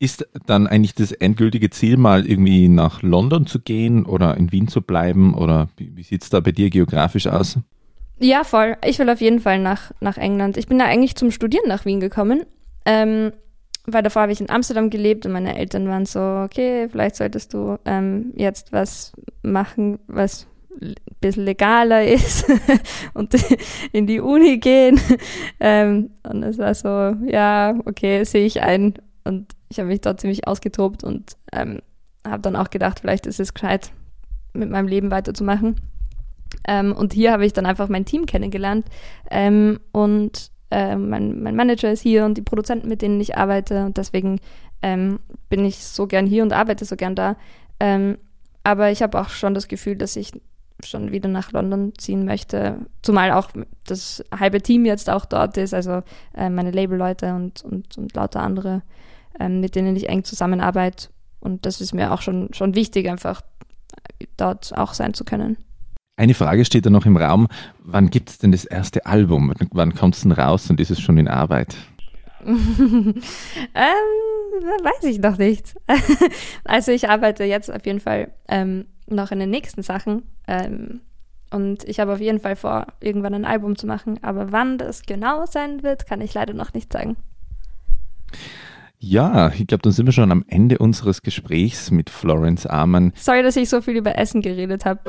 Ist 0.03 0.27
dann 0.47 0.67
eigentlich 0.67 0.95
das 0.95 1.13
endgültige 1.13 1.69
Ziel, 1.69 1.95
mal 1.95 2.27
irgendwie 2.27 2.67
nach 2.67 3.01
London 3.03 3.47
zu 3.47 3.61
gehen 3.61 4.05
oder 4.05 4.35
in 4.35 4.51
Wien 4.51 4.67
zu 4.67 4.81
bleiben? 4.81 5.33
Oder 5.33 5.69
wie, 5.77 5.95
wie 5.95 6.03
sieht 6.03 6.23
es 6.23 6.29
da 6.29 6.41
bei 6.41 6.51
dir 6.51 6.69
geografisch 6.69 7.25
aus? 7.27 7.57
Ja, 8.19 8.43
voll. 8.43 8.75
Ich 8.85 8.99
will 8.99 9.09
auf 9.09 9.21
jeden 9.21 9.39
Fall 9.39 9.59
nach, 9.59 9.93
nach 10.01 10.17
England. 10.17 10.57
Ich 10.57 10.67
bin 10.67 10.77
da 10.77 10.87
eigentlich 10.87 11.15
zum 11.15 11.31
Studieren 11.31 11.69
nach 11.69 11.85
Wien 11.85 12.01
gekommen. 12.01 12.43
Ähm, 12.85 13.31
weil 13.85 14.03
davor 14.03 14.23
habe 14.23 14.33
ich 14.33 14.41
in 14.41 14.49
Amsterdam 14.49 14.89
gelebt 14.89 15.25
und 15.25 15.31
meine 15.31 15.57
Eltern 15.57 15.87
waren 15.87 16.05
so, 16.05 16.19
okay, 16.19 16.89
vielleicht 16.89 17.15
solltest 17.15 17.53
du 17.53 17.77
ähm, 17.85 18.33
jetzt 18.35 18.73
was 18.73 19.13
machen, 19.41 19.99
was 20.07 20.47
ein 20.81 20.95
bisschen 21.21 21.45
legaler 21.45 22.05
ist 22.07 22.45
und 23.13 23.33
in 23.93 24.05
die 24.05 24.19
Uni 24.19 24.57
gehen. 24.57 24.99
Ähm, 25.61 26.09
und 26.23 26.43
es 26.43 26.57
war 26.57 26.73
so, 26.75 27.15
ja, 27.25 27.73
okay, 27.85 28.25
sehe 28.25 28.45
ich 28.45 28.61
ein. 28.61 28.95
Und 29.23 29.53
ich 29.73 29.79
habe 29.79 29.89
mich 29.89 30.01
dort 30.01 30.21
ziemlich 30.21 30.47
ausgetobt 30.47 31.03
und 31.03 31.35
ähm, 31.51 31.79
habe 32.25 32.41
dann 32.41 32.55
auch 32.55 32.69
gedacht, 32.69 32.99
vielleicht 32.99 33.25
ist 33.25 33.39
es 33.39 33.53
gescheit, 33.53 33.91
mit 34.53 34.69
meinem 34.69 34.87
Leben 34.87 35.09
weiterzumachen. 35.09 35.81
Ähm, 36.67 36.93
und 36.93 37.13
hier 37.13 37.31
habe 37.31 37.45
ich 37.45 37.53
dann 37.53 37.65
einfach 37.65 37.89
mein 37.89 38.05
Team 38.05 38.27
kennengelernt 38.27 38.85
ähm, 39.31 39.79
und 39.91 40.51
äh, 40.69 40.95
mein, 40.95 41.41
mein, 41.41 41.55
Manager 41.55 41.91
ist 41.91 42.01
hier 42.01 42.23
und 42.25 42.37
die 42.37 42.43
Produzenten, 42.43 42.87
mit 42.87 43.01
denen 43.01 43.19
ich 43.19 43.35
arbeite 43.35 43.85
und 43.85 43.97
deswegen 43.97 44.39
ähm, 44.83 45.19
bin 45.49 45.65
ich 45.65 45.83
so 45.83 46.05
gern 46.05 46.27
hier 46.27 46.43
und 46.43 46.53
arbeite 46.53 46.85
so 46.85 46.95
gern 46.95 47.15
da. 47.15 47.35
Ähm, 47.79 48.19
aber 48.63 48.91
ich 48.91 49.01
habe 49.01 49.19
auch 49.19 49.29
schon 49.29 49.55
das 49.55 49.67
Gefühl, 49.67 49.95
dass 49.95 50.15
ich 50.15 50.31
schon 50.83 51.11
wieder 51.11 51.29
nach 51.29 51.51
London 51.51 51.93
ziehen 51.97 52.25
möchte, 52.25 52.77
zumal 53.01 53.31
auch 53.31 53.49
das 53.87 54.23
halbe 54.37 54.61
Team 54.61 54.85
jetzt 54.85 55.09
auch 55.09 55.25
dort 55.25 55.57
ist, 55.57 55.73
also 55.73 56.03
äh, 56.35 56.49
meine 56.49 56.71
Labelleute 56.71 57.33
und, 57.33 57.63
und, 57.63 57.97
und 57.97 58.15
lauter 58.15 58.41
andere, 58.41 58.83
ähm, 59.39 59.59
mit 59.59 59.75
denen 59.75 59.95
ich 59.95 60.09
eng 60.09 60.23
zusammenarbeite. 60.23 61.09
Und 61.39 61.65
das 61.65 61.81
ist 61.81 61.93
mir 61.93 62.13
auch 62.13 62.21
schon, 62.21 62.53
schon 62.53 62.75
wichtig, 62.75 63.09
einfach 63.09 63.41
dort 64.37 64.77
auch 64.77 64.93
sein 64.93 65.13
zu 65.13 65.23
können. 65.23 65.57
Eine 66.15 66.35
Frage 66.35 66.63
steht 66.63 66.85
da 66.85 66.89
noch 66.89 67.05
im 67.05 67.17
Raum. 67.17 67.47
Wann 67.79 68.09
gibt 68.09 68.29
es 68.29 68.37
denn 68.37 68.51
das 68.51 68.65
erste 68.65 69.05
Album? 69.05 69.53
Wann 69.71 69.95
kommt 69.95 70.15
es 70.15 70.21
denn 70.21 70.31
raus 70.31 70.69
und 70.69 70.79
ist 70.79 70.91
es 70.91 71.01
schon 71.01 71.17
in 71.17 71.27
Arbeit? 71.27 71.75
ähm, 72.45 73.15
weiß 73.73 75.03
ich 75.03 75.19
noch 75.19 75.37
nicht. 75.37 75.75
also 76.65 76.91
ich 76.91 77.09
arbeite 77.09 77.45
jetzt 77.45 77.73
auf 77.73 77.85
jeden 77.85 77.99
Fall 77.99 78.31
ähm, 78.47 78.85
noch 79.07 79.31
in 79.31 79.39
den 79.39 79.49
nächsten 79.49 79.81
Sachen. 79.81 80.23
Ähm, 80.47 81.01
und 81.49 81.83
ich 81.87 81.99
habe 81.99 82.13
auf 82.13 82.19
jeden 82.19 82.39
Fall 82.39 82.55
vor, 82.55 82.87
irgendwann 82.99 83.33
ein 83.33 83.45
Album 83.45 83.75
zu 83.75 83.87
machen. 83.87 84.19
Aber 84.21 84.51
wann 84.51 84.77
das 84.77 85.03
genau 85.03 85.45
sein 85.45 85.83
wird, 85.83 86.05
kann 86.05 86.21
ich 86.21 86.33
leider 86.33 86.53
noch 86.53 86.73
nicht 86.73 86.91
sagen. 86.93 87.15
Ja, 89.05 89.49
ich 89.49 89.67
glaube, 89.67 89.81
dann 89.81 89.91
sind 89.91 90.05
wir 90.05 90.13
schon 90.13 90.31
am 90.31 90.45
Ende 90.47 90.77
unseres 90.77 91.21
Gesprächs 91.21 91.91
mit 91.91 92.09
Florence 92.09 92.65
Amann. 92.65 93.11
Sorry, 93.17 93.43
dass 93.43 93.57
ich 93.57 93.67
so 93.67 93.81
viel 93.81 93.97
über 93.97 94.17
Essen 94.17 94.41
geredet 94.41 94.85
habe. 94.85 95.01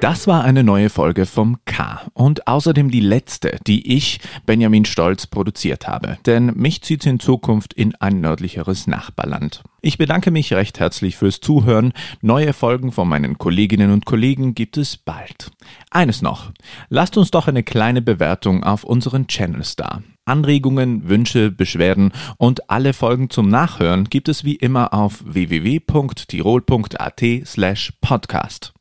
Das 0.00 0.26
war 0.26 0.42
eine 0.42 0.64
neue 0.64 0.90
Folge 0.90 1.26
vom 1.26 1.58
K 1.66 2.02
und 2.14 2.48
außerdem 2.48 2.90
die 2.90 3.00
letzte, 3.00 3.58
die 3.68 3.96
ich, 3.96 4.18
Benjamin 4.44 4.84
Stolz, 4.84 5.28
produziert 5.28 5.86
habe. 5.86 6.18
Denn 6.26 6.46
mich 6.56 6.82
zieht 6.82 7.06
in 7.06 7.20
Zukunft 7.20 7.74
in 7.74 7.94
ein 7.96 8.20
nördlicheres 8.20 8.88
Nachbarland. 8.88 9.62
Ich 9.82 9.98
bedanke 9.98 10.32
mich 10.32 10.52
recht 10.52 10.80
herzlich 10.80 11.16
fürs 11.16 11.38
Zuhören. 11.38 11.92
Neue 12.22 12.52
Folgen 12.54 12.90
von 12.90 13.08
meinen 13.08 13.38
Kolleginnen 13.38 13.92
und 13.92 14.04
Kollegen 14.04 14.54
gibt 14.54 14.76
es 14.78 14.96
bald. 14.96 15.52
Eines 15.92 16.22
noch. 16.22 16.50
Lasst 16.88 17.16
uns 17.16 17.30
doch 17.30 17.46
eine 17.46 17.62
kleine 17.62 18.02
Bewertung 18.02 18.64
auf 18.64 18.82
unseren 18.82 19.28
Channels 19.28 19.76
da. 19.76 20.02
Anregungen, 20.30 21.08
Wünsche, 21.08 21.50
Beschwerden 21.50 22.12
und 22.38 22.70
alle 22.70 22.92
Folgen 22.92 23.30
zum 23.30 23.48
Nachhören 23.48 24.04
gibt 24.04 24.28
es 24.28 24.44
wie 24.44 24.54
immer 24.54 24.94
auf 24.94 25.22
www.tirol.at 25.24 27.22
slash 27.44 27.92
podcast. 28.00 28.72